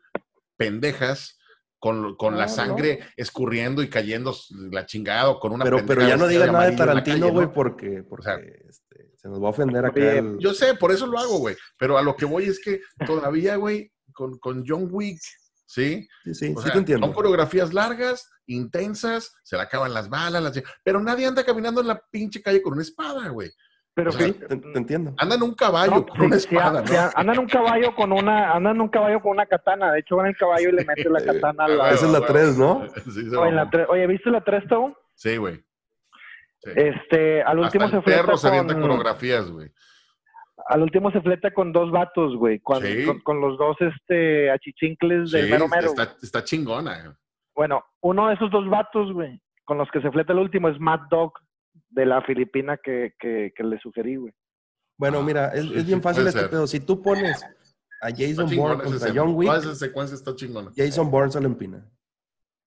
[0.57, 1.39] pendejas
[1.79, 4.35] con, con la No, sangre escurriendo y cayendo
[4.71, 7.47] la chingada o con una pero, pendeja pero ya no digas nada de Tarantino, güey,
[7.47, 7.53] ¿no?
[7.53, 8.37] porque, porque sea,
[8.69, 10.01] este, se nos va a ofender acá.
[10.01, 12.81] El- Yo sé, por eso lo hago, güey, pero a lo que voy es que
[13.07, 15.21] todavía, güey, con, con John Wick,
[15.67, 16.09] ¿sí?
[16.25, 17.07] Sí, sí, O sí sea, te entiendo.
[17.07, 20.63] Son coreografías largas, intensas, se le acaban las balas, las...
[20.83, 23.51] pero nadie anda caminando en la pinche calle con una espada, güey.
[23.97, 25.15] Pero o sea, Sí, te, te entiendo.
[25.17, 27.01] Anda en un caballo no, con sí, una espada, sí, ¿no?
[27.15, 29.91] andan un caballo con una, andan un caballo con una katana.
[29.93, 31.91] De hecho, van el caballo y le mete la katana a la.
[31.93, 32.31] Esa es la güey.
[32.31, 32.85] tres, ¿no?
[33.07, 34.95] Sí, se Oye, la tre- Oye, ¿viste la 3, Tau?
[35.15, 35.57] Sí, güey.
[36.59, 36.71] Sí.
[36.77, 39.71] Este, al Hasta último el se fleta perro se avienta con, coreografías, güey.
[40.69, 43.07] al último se fleta con dos vatos, güey, con, Sí.
[43.07, 45.93] con, con los dos este achichincles Sí, del mero mero.
[45.93, 46.05] güey.
[46.07, 47.17] está, está chingona.
[47.55, 50.79] Bueno, uno de esos dos vatos, güey, con los que se fleta el último es
[50.79, 51.33] Mad Dog
[51.97, 54.33] de la Filipina que, que, que le sugerí, güey.
[54.99, 56.51] Bueno, Ah, mira, es, bien fácil este ser.
[56.51, 56.67] pedo.
[56.67, 57.43] Si tú pones
[58.03, 59.13] a Jason Bourne contra.
[59.15, 60.71] John Wick, Toda esa secuencia está chingona.
[60.77, 61.91] Jason Bourne se lo empina.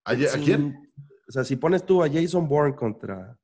[0.05, 0.91] ¿A, a Sin- quién?
[1.27, 3.38] O sea, si pones tú a Jason Bourne contra,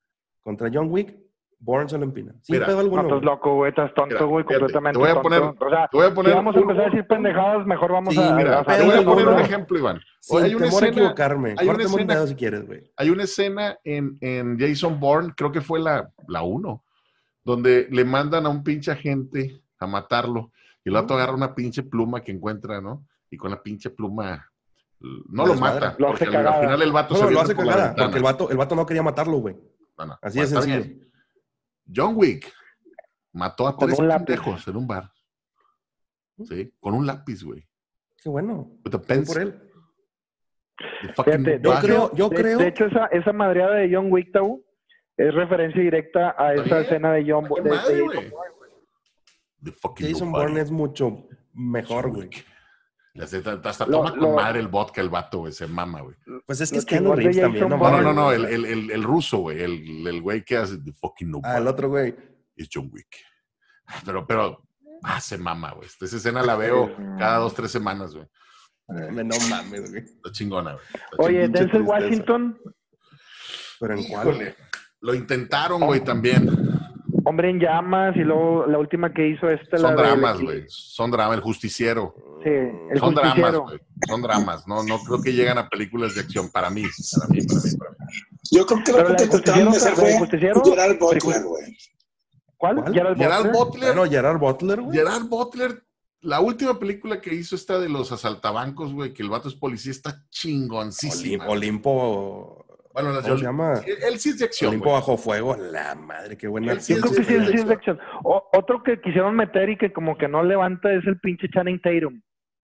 [0.43, 1.15] contra John Wick,
[1.59, 2.33] Bourne se lo empina.
[2.41, 3.01] Sin Mira, pedo No, alguno.
[3.03, 3.25] estás güey.
[3.25, 5.29] loco, güey, estás tonto, güey, completamente te voy a tonto.
[5.29, 6.35] poner- o sea, Te voy a si poner.
[6.35, 8.33] vamos a un- empezar a decir pendejadas, mejor vamos Sí, a...
[8.35, 9.99] mira, a Te voy a poner un ejemplo, Iván.
[10.19, 11.55] Sin hay una temor a escena- equivocarme.
[11.57, 12.91] hay una escena- si quieres, güey.
[12.97, 16.83] Hay una escena en, en Jason Bourne, creo que fue la, la uno,
[17.43, 20.51] donde le mandan a un pinche agente a matarlo
[20.83, 23.05] y el vato agarra una pinche pluma que encuentra, ¿no?
[23.31, 24.51] Y con la pinche pluma
[24.99, 27.41] no Lo mata, Lo porque hace al, al final el vato No, se no, lo
[27.41, 29.55] hace por la porque el vato, el vato no quería matarlo, güey.
[29.97, 30.83] No, no, Así de está sencillo.
[30.83, 31.04] bien.
[31.93, 32.51] John Wick
[33.33, 35.11] mató a tres pendejos en un bar.
[36.43, 37.65] Sí, con un lápiz, güey.
[38.21, 38.71] Qué bueno.
[38.83, 39.33] With a Bien pencil.
[39.33, 39.71] por él.
[41.15, 44.65] Fíjate, Yo creo- yo de, creo- de hecho, esa, esa madreada de John Wick, Tau,
[45.15, 46.77] es referencia directa a esa bien.
[46.77, 48.29] escena de John Qué de- de madre, Jason güey.
[48.29, 48.51] Bourne.
[49.63, 50.45] The fucking Jason nobody.
[50.45, 52.29] Bourne es mucho mejor, güey.
[53.17, 55.53] Hasta Lo- toma con lo- madre el vodka el vato, güey.
[55.53, 56.15] Se mama, güey.
[56.45, 58.65] Pues es que es chingón de Reeves también, no No, no, no, no, el, el,
[58.65, 61.53] el, el ruso, güey, el, el güey que hace The Fucking Nobody.
[61.53, 62.13] Ah, el otro güey.
[62.57, 63.07] Es John Wick.
[64.05, 64.63] Pero, pero,
[65.03, 65.87] ah, se mama, güey.
[66.01, 68.27] Esa escena la veo cada dos, tres semanas, güey.
[68.87, 70.03] No mames, güey.
[70.03, 70.85] Está chingona, güey.
[70.93, 71.81] Está Oye, Denzel.
[71.83, 72.59] Washington,
[73.79, 74.55] Pero en cuál.
[75.01, 76.49] Lo intentaron, güey, también.
[77.25, 80.63] Hombre en llamas, y luego la última que hizo este, la Son dramas, güey.
[80.67, 81.37] Son dramas.
[81.37, 82.15] El justiciero.
[82.43, 83.79] Sí, el Son dramas, güey.
[84.07, 84.67] Son dramas.
[84.67, 86.49] No, no creo que llegan a películas de acción.
[86.51, 86.83] Para mí.
[87.17, 87.97] Para mí, para mí, para mí.
[88.51, 91.77] Yo creo que lo que te trataron de hacer fue Gerard Butler, güey.
[92.57, 92.93] ¿Cuál?
[92.93, 93.51] Gerard Butler.
[93.51, 93.93] Butler.
[93.93, 94.97] Bueno, Gerard Butler, güey.
[94.97, 95.83] Gerard Butler,
[96.21, 99.91] la última película que hizo esta de los asaltabancos, güey, que el vato es policía,
[99.91, 101.47] está chingoncísima.
[101.47, 102.65] Olimpo.
[102.95, 103.73] Bueno, la- ¿Cómo se llama?
[103.85, 105.55] Él, sí es de acción, Olimpo bajo fuego.
[105.57, 106.73] La madre, qué buena.
[106.73, 107.99] Yo es creo que sí, de sí es de acción.
[108.23, 111.81] O- otro que quisieron meter y que como que no levanta es el pinche Channing
[111.81, 112.21] Tatum.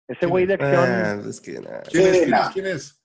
[0.08, 1.84] Ese ¿Quién güey de acción Ah, es que nada.
[1.92, 2.12] ¿Quién es?
[2.22, 2.30] ¿Quién es?
[2.32, 2.52] no.
[2.54, 2.98] ¿Quién es?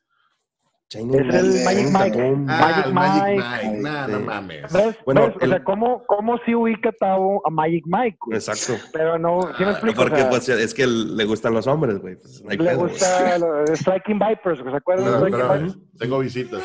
[0.89, 2.15] Es el Magic.
[2.15, 2.35] Mike.
[2.49, 3.43] Ah, Magic el Magic Mike.
[3.67, 3.81] Mike.
[3.83, 4.25] Nah, no Sí.
[4.25, 4.73] mames.
[4.73, 4.97] ¿Ves?
[5.05, 5.37] Bueno, ¿Ves?
[5.37, 8.17] O el- sea, ¿cómo, ¿cómo sí ubica Tavo a Magic Mike?
[8.25, 8.39] güey?
[8.39, 8.75] Exacto.
[8.93, 10.01] Pero no, ¿sí me Ah, explico?
[10.01, 12.15] O Porque sea, pues, es que le gustan los hombres, güey.
[12.15, 12.91] Pues, no le pedo, güey.
[12.93, 15.67] gusta lo de Striking Vipers, ¿se acuerdan de Espérame, Striking espérame.
[15.67, 15.99] Vipers?
[15.99, 16.63] Tengo visitas.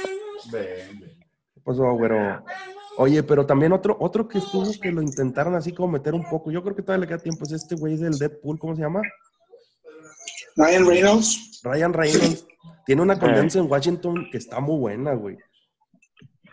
[0.51, 1.19] Ven, ven.
[1.53, 2.43] ¿Qué pasó, güero?
[2.97, 6.51] Oye, pero también otro, otro que estuvo que lo intentaron así como meter un poco.
[6.51, 7.43] Yo creo que todavía le queda tiempo.
[7.45, 9.01] Es este güey del Deadpool, ¿cómo se llama?
[10.55, 11.61] Ryan Reynolds.
[11.63, 12.45] Ryan Reynolds.
[12.85, 15.37] Tiene una condensa en Washington que está muy buena, güey.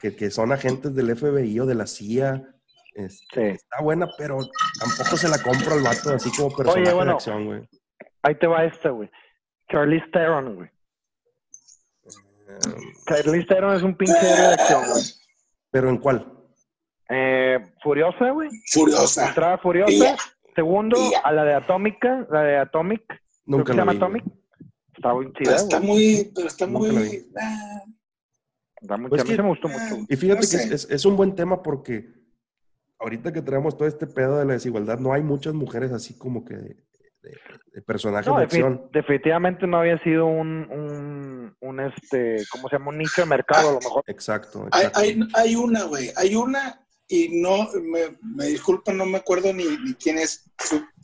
[0.00, 2.42] Que, que son agentes del FBI o de la CIA.
[2.94, 3.40] Este, Sí.
[3.40, 4.38] Está buena, pero
[4.80, 7.12] tampoco se la compro al vato así como personaje bueno.
[7.12, 7.68] de acción, güey.
[8.22, 9.10] Ahí te va esta, güey.
[9.70, 10.70] Charlize Theron, güey.
[13.06, 15.02] Charlize Theron es un pinche héroe de acción, güey.
[15.70, 16.32] pero ¿en cuál?
[17.10, 18.48] Eh, Furiosa, güey.
[18.72, 19.28] Furiosa.
[19.28, 19.92] Entrada Furiosa.
[19.92, 20.16] Ella.
[20.54, 21.20] Segundo, Ella.
[21.24, 23.02] a la de Atómica, la de Atomic.
[23.46, 24.24] Nunca llama vi, Atomic.
[24.24, 24.38] güey.
[24.94, 25.88] Está muy Pero chida, está güey.
[25.88, 27.26] muy, pero está Nunca la muy.
[27.40, 27.82] ah,
[28.80, 29.20] Está muy Pues.
[29.20, 29.94] A mí que- se me gustó mucho.
[29.94, 30.06] güey.
[30.08, 32.08] Y fíjate No que es, es- es un buen tema porque
[32.98, 36.44] ahorita que traemos todo este pedo de la desigualdad, no hay muchas mujeres así como
[36.44, 36.76] que
[37.22, 37.30] de,
[37.72, 38.88] de- personajes No, de acción.
[38.92, 42.90] definitivamente no había sido un, un, un, este, ¿cómo se llama?
[42.90, 44.04] Un nicho de mercado, a lo mejor.
[44.06, 44.98] Exacto, Hay, exacto.
[45.00, 46.10] hay, hay una, güey.
[46.16, 50.50] Hay una y no, me, me disculpan, no me acuerdo ni, ni quién es.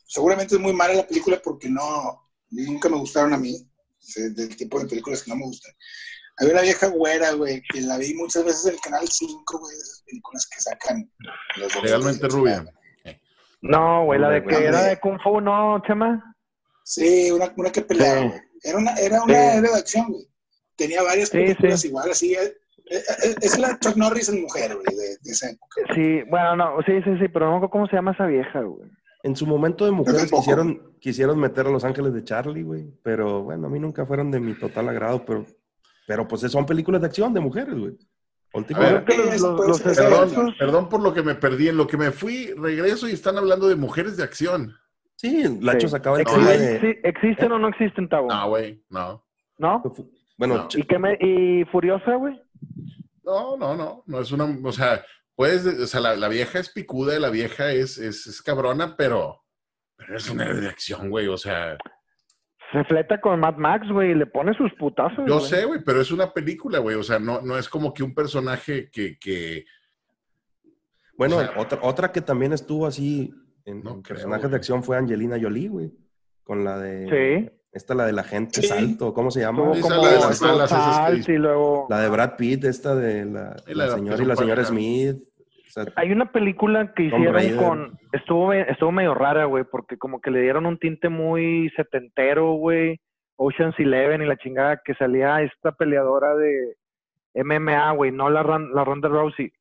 [0.06, 3.66] Seguramente es muy mala la película porque no, nunca me gustaron a mí.
[4.16, 5.72] Del tipo de películas que no me gustan.
[6.36, 9.74] Hay una vieja güera, güey, que la vi muchas veces en el canal 5, güey,
[9.76, 11.10] esas películas que sacan
[11.56, 12.64] los Legalmente rubia.
[13.64, 16.36] No, güey, la de que era de Kung Fu, ¿no, Chema?
[16.84, 18.28] Sí, una, una que peleaba, Sí.
[18.28, 18.40] güey.
[18.62, 19.60] Era una, era una Sí.
[19.60, 20.24] de acción, güey.
[20.76, 21.88] Tenía varias películas sí.
[21.88, 22.34] igual, así.
[22.34, 22.38] eh,
[22.90, 25.80] eh, eh, Es la Chuck Norris en mujer, güey, de, de esa época.
[25.94, 28.60] Sí, bueno, no, sí, sí, sí, pero no me acuerdo cómo se llama esa vieja,
[28.60, 28.90] güey.
[29.22, 32.92] En su momento de mujeres quisieron, quisieron meter a Los Ángeles de Charlie, güey.
[33.02, 35.46] Pero bueno, a mí nunca fueron de mi total agrado, pero,
[36.06, 37.96] pero pues son películas de acción de mujeres, güey.
[38.54, 40.54] Ver, que los, los, los.
[40.56, 41.68] Perdón, por lo que me perdí.
[41.68, 44.74] En lo que me fui, regreso y están hablando de mujeres de acción.
[45.16, 45.94] Sí, Lacho Sí.
[46.00, 46.16] tema
[46.48, 46.80] hay- de...
[46.80, 48.28] Sí, ¿Existen o no existen, Tavo?
[48.28, 49.24] No, güey, no.
[49.58, 49.82] ¿No?
[50.36, 50.68] Bueno, No.
[50.74, 52.40] ¿Y, qué me, ¿Y Furiosa, güey?
[53.24, 54.02] No, no, no.
[54.06, 54.44] No es una.
[54.62, 55.66] O sea, puedes.
[55.66, 59.40] O sea, la, la vieja es picuda, la vieja es, es, es cabrona, pero.
[59.96, 61.28] Pero es una de acción, güey.
[61.28, 61.76] O sea,
[62.74, 65.24] Se fleta con Mad Max, güey, y le pone sus putazos.
[65.26, 66.96] yo sé, güey, pero es una película, güey.
[66.96, 69.16] O sea, no, no es como que un personaje que.
[69.18, 69.64] que
[71.16, 73.32] bueno o sea- otra, otra que también estuvo así
[73.64, 75.92] en, No en creo, personajes de acción fue Angelina Jolie, güey.
[76.42, 77.08] Con la de...
[77.48, 77.50] Sí.
[77.72, 78.68] Esta, la de la gente Sí.
[78.68, 79.70] salto, ¿cómo se llama?
[79.80, 80.18] Como la de
[80.58, 81.86] las y luego...
[81.88, 84.64] La Brad Pitt, esta de la, la la señora y la señora.
[84.64, 85.16] Smith.
[85.74, 87.98] Sea, Hay una película que hicieron con...
[88.12, 93.00] Estuvo, estuvo medio rara, güey, porque como que le dieron un tinte muy setentero, güey.
[93.36, 96.76] Ocean's Eleven y la chingada que salía esta peleadora de
[97.34, 99.52] MMA, güey, no la, la Ronda Rousey.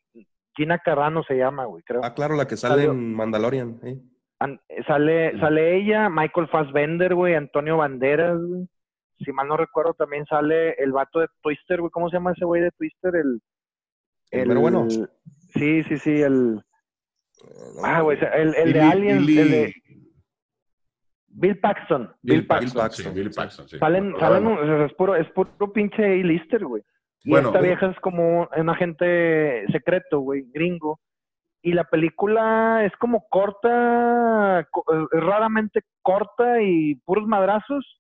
[0.55, 2.01] Gina Carrano se llama, güey, creo.
[2.03, 2.91] Ah, claro, la que sale Salió.
[2.91, 3.79] en Mandalorian.
[3.83, 3.97] ¿eh?
[4.39, 8.67] An- sale, sale ella, Michael Fassbender, güey, Antonio Banderas, güey.
[9.25, 11.89] Si mal no recuerdo, también sale el vato de Twister, güey.
[11.89, 13.15] ¿Cómo se llama ese güey de Twister?
[13.15, 13.41] El.
[14.29, 14.87] El mero bueno.
[15.53, 16.61] Sí, sí, sí, el.
[17.83, 19.73] Ah, güey, el, el de Billy- Alien, Billy- el de
[21.27, 22.13] Bill Paxton.
[22.21, 22.81] Bill, Bill Paxton.
[22.81, 22.81] Paxton.
[22.83, 23.31] Paxton, sí, Bill.
[23.31, 23.77] Paxton, sí.
[23.79, 24.47] Salen, salen,
[24.85, 26.83] es puro, es puro pinche A-lister, güey.
[27.23, 27.73] Y Bueno, esta bueno.
[27.75, 30.99] vieja es como un agente secreto, güey, gringo.
[31.61, 37.99] Y la película es como corta, co- eh, raramente corta y puros madrazos.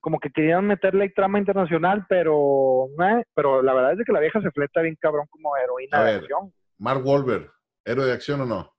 [0.00, 4.20] Como que querían meterle ahí trama internacional, pero eh, pero la verdad es que la
[4.20, 6.20] vieja se fleta bien cabrón como heroína A de ver.
[6.22, 6.52] acción.
[6.78, 7.50] Mark Wahlberg,
[7.84, 8.72] héroe de acción o no?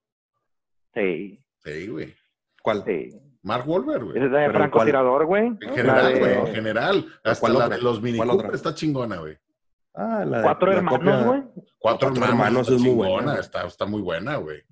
[0.94, 2.14] Sí, Sí, güey.
[2.64, 2.84] ¿Cuál?
[2.86, 3.10] sí.
[3.44, 4.18] Mark Wahlberg, güey.
[4.18, 5.48] Es de ¿Pero francotirador, güey.
[5.48, 7.06] En general, de güey, en general.
[7.24, 7.78] Hasta ¿Cuál la otra?
[7.78, 8.20] de los Mini
[8.54, 9.38] está chingona, güey.
[9.94, 11.42] Ah, la de- Cuatro la hermanos, güey.
[11.44, 13.40] Cuatro, Cuatro hermanos, hermanos está es muy chingona, buena.
[13.40, 14.60] Está, está muy buena, güey.
[14.60, 14.64] O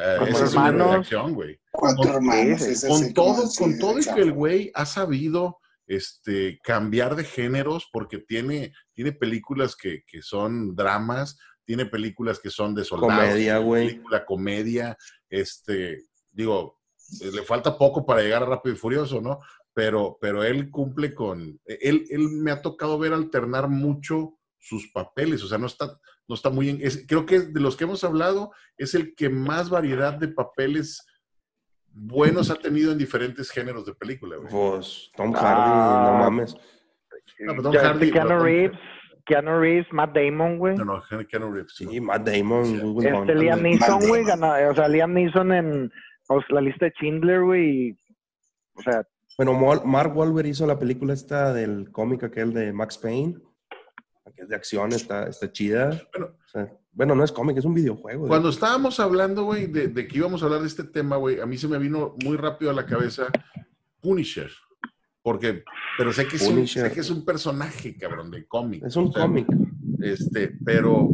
[0.00, 1.00] sea, Cuatro esa es una héroe de hermanos.
[1.06, 1.60] acción, güey.
[1.72, 2.62] Cuatro Con- hermanos.
[2.62, 5.58] sí, ese Con sí, como todo, así con todo y que el güey ha sabido
[5.86, 12.50] este, cambiar de géneros porque tiene, tiene películas que, que son dramas, tiene películas que
[12.50, 13.86] son de soldados, Comedia, güey.
[13.88, 14.96] película comedia,
[15.30, 16.80] este, digo,
[17.20, 19.38] eh, le falta poco para llegar a Rápido y Furioso, ¿no?
[19.74, 25.42] Pero, pero él cumple con, él, él me ha tocado ver alternar mucho sus papeles,
[25.42, 25.98] o sea, no está,
[26.28, 29.28] no está muy, en- es- creo que de los que hemos hablado es el que
[29.28, 31.04] más variedad de papeles
[31.94, 34.48] buenos ha tenido en diferentes géneros de película, güey.
[34.50, 35.40] Pues Tom Ah.
[35.40, 36.54] Hardy, no mames.
[37.40, 38.78] No, pero Tom Hardy, Keanu Reeves,
[39.32, 40.76] Keanu Reeves, Matt Damon, güey.
[40.76, 41.72] No, no, Keanu Reeves.
[41.74, 42.06] Sí, no.
[42.06, 42.64] Matt Damon.
[42.66, 42.80] Sí.
[42.82, 43.34] Will Este.
[43.34, 45.92] Liam Neeson, güey, o sea, Liam Neeson en
[46.28, 47.96] o sea, la lista de Schindler, güey,
[48.74, 49.06] o sea,
[49.36, 53.38] Bueno, Mark Wahlberg hizo la película esta del cómic aquel de Max Payne,
[54.34, 56.00] que es de acción, está, está chida.
[56.12, 56.26] Bueno.
[56.26, 58.24] O sea, bueno, no es cómic, es un videojuego.
[58.24, 61.40] de Cuando estábamos hablando, güey, de, de que íbamos a hablar de este tema, güey,
[61.40, 63.28] a mí se me vino muy rápido a la cabeza
[64.00, 64.50] Punisher.
[65.22, 65.62] Porque,
[65.96, 66.88] pero sé que, es un, Punisher.
[66.88, 68.82] sé que es un personaje, cabrón, de cómic.
[68.84, 69.46] Es un O sea, cómic,
[70.00, 71.08] Este, pero.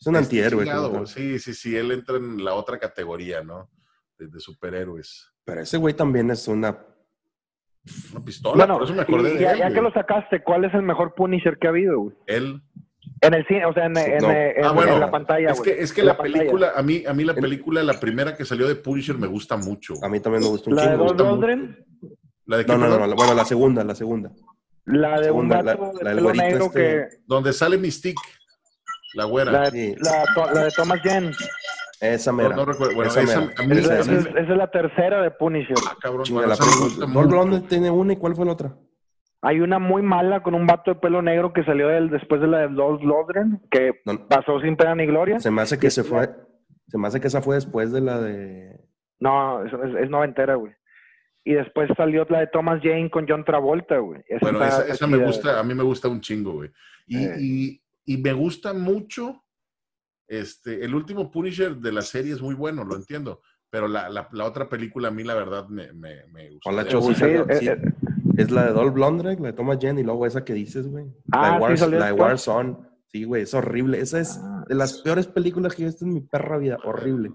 [0.00, 0.64] es un antihéroe.
[0.64, 1.06] chingado, tal.
[1.06, 3.70] Sí, sí, sí, él entra en la otra categoría, ¿no?
[4.18, 5.30] De, de superhéroes.
[5.44, 6.76] Pero ese güey también es una...
[8.12, 9.58] Una pistola, bueno, por eso me acordé y de ya, él.
[9.58, 9.74] ya güey.
[9.74, 12.16] que lo sacaste, ¿cuál es el mejor Punisher que ha habido, güey?
[12.26, 12.62] Él.
[13.20, 14.30] En el cine, o sea, en, en- No.
[14.30, 17.12] en- Ah, bueno, en la pantalla, Es que, es que la, película, a mí, a
[17.12, 19.94] mí la El- película, la primera que salió de Punisher me gusta mucho.
[20.02, 21.22] A mí también me gusta un La de me gusta.
[21.24, 21.84] Lundgren,
[22.46, 24.30] La de No, no, no, no, bueno, la segunda, la segunda.
[24.84, 26.78] la de un Segunda, la- de la negro este.
[26.80, 27.08] que...
[27.26, 28.20] Donde sale Mystique,
[29.14, 29.50] la güera.
[29.52, 29.94] La, Sí.
[29.98, 31.30] la, to- la de Thomas Jen.
[32.00, 32.54] Esa mera.
[32.54, 32.94] no recuerdo.
[32.94, 33.62] Bueno, Esa esa, mera.
[33.66, 35.76] mí, Esa, Esa- a mí- esa- esa es la tercera de Punisher.
[35.88, 37.62] ah, cabrón, bueno, la película.
[37.68, 38.74] tiene una y ¿cuál fue la otra?
[39.40, 42.46] Hay una muy mala con un vato de pelo negro que salió del, después de
[42.46, 45.38] la de Dolph Lundgren, que No, pasó sin pena ni gloria.
[45.40, 46.30] se me hace que se fue...
[46.88, 48.78] Se me hace que esa fue después de la de...
[49.20, 50.72] No, es, es, es noventera, güey.
[51.44, 54.22] Y después salió la de Thomas Jane con John Travolta, güey.
[54.26, 56.70] Esa Bueno, esa, me gusta, a mí me gusta un chingo, güey.
[57.06, 57.36] Y, Eh.
[57.38, 59.44] y, y me gusta mucho,
[60.26, 63.42] este, el último Punisher de la serie es muy bueno, lo entiendo.
[63.68, 66.70] Pero la, la, la otra película a mí la verdad me, me, me gustó.
[66.70, 67.68] Hola, de- Chos, Sí, sí, eh, sí.
[67.68, 67.76] eh,
[68.38, 71.06] Es la de Dolph Lundgren, la de Thomas Jen, y luego esa que dices, güey.
[71.32, 72.20] Ah, la de, sí, la después.
[72.20, 72.76] Warzone.
[73.14, 74.00] Sí, güey, es horrible.
[74.00, 74.64] Esa es Ah.
[74.68, 76.78] de las peores películas que he visto en mi perra vida.
[76.84, 77.30] Horrible.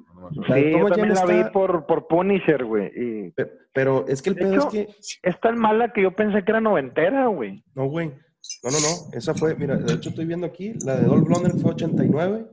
[0.46, 2.92] Sí, yo también la vi por, por Punisher, güey.
[2.94, 3.34] Y
[3.74, 5.20] Pero es que el De pedo hecho- es que...
[5.30, 7.64] es tan mala que yo pensé que era noventera, güey.
[7.76, 8.10] No, güey.
[8.10, 9.18] No, no, no.
[9.18, 12.46] Esa fue, mira, de hecho estoy viendo aquí, la de Dolph Lundgren fue 89,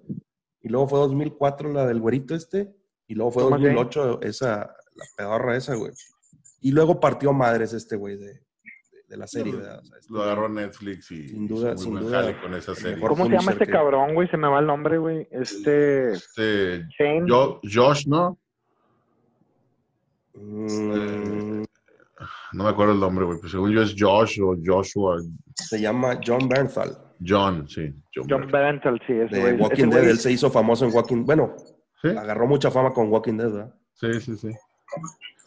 [0.62, 2.72] y luego fue 2004 la del güerito este,
[3.08, 3.74] y luego fue Thomas Jane.
[3.74, 4.58] 2008 esa,
[4.94, 5.90] la pedorra esa, güey.
[6.60, 8.40] Y luego partió madres este güey de,
[9.08, 9.78] de, la serie, ¿verdad?
[9.80, 12.54] O sea, este- Lo agarró Netflix y Sin duda, hizo sin buen duda, jale con
[12.54, 13.06] esa el serie.
[13.06, 14.28] ¿Cómo se llama este que- cabrón, güey?
[14.28, 15.28] Se me va el nombre, güey.
[15.30, 16.12] Este.
[16.12, 17.24] Este, Shane.
[17.28, 18.38] Jo- Josh, ¿no?
[20.34, 21.62] Mm,
[22.52, 23.38] No me acuerdo el nombre, güey.
[23.38, 25.16] Pues según yo es Josh o Joshua.
[25.54, 26.96] se llama John Bernthal,
[27.26, 27.92] John, sí.
[28.14, 29.00] John John Bernthal.
[29.06, 29.12] Sí.
[29.14, 29.52] Ese de.
[29.54, 30.02] Walking Ese Dead.
[30.04, 31.24] güey- Él se hizo famoso en Walking...
[31.24, 31.54] Bueno,
[32.02, 33.74] Sí, agarró mucha fama con Walking Dead, ¿verdad?
[33.94, 34.50] sí, sí, sí.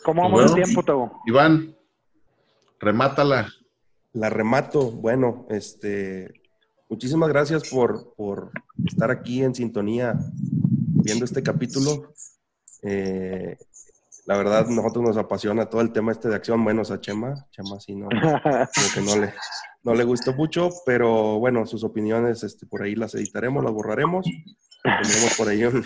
[0.03, 0.55] ¿Cómo vamos Bueno.
[0.55, 1.22] de tiempo, Tavo?
[1.28, 1.76] Iván,
[2.80, 3.49] remátala.
[4.13, 4.91] La remato.
[4.91, 6.34] Bueno, este,
[6.89, 8.51] muchísimas gracias por, por
[8.86, 10.15] estar aquí en sintonía
[11.03, 12.13] viendo este capítulo.
[12.82, 13.57] Eh,
[14.25, 17.47] la verdad, nosotros nos apasiona todo el tema este de acción, menos a Chema.
[17.51, 19.34] Chema sí, no, como que no le,
[19.84, 24.25] no le gustó mucho, pero bueno, sus opiniones este, por ahí las editaremos, las borraremos.
[24.84, 25.86] Pondremos por ahí un-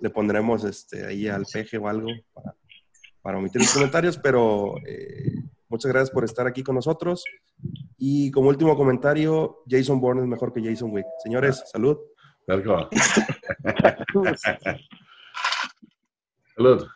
[0.00, 2.54] le pondremos este, ahí al peje o algo para,
[3.22, 5.34] para omitir los comentarios, pero eh,
[5.70, 7.24] muchas gracias por estar aquí con nosotros.
[7.96, 11.06] Y como último comentario, Jason Bourne es mejor que Jason Wick.
[11.22, 11.96] Señores, salud.
[12.46, 12.88] Cual.
[16.56, 16.86] Salud.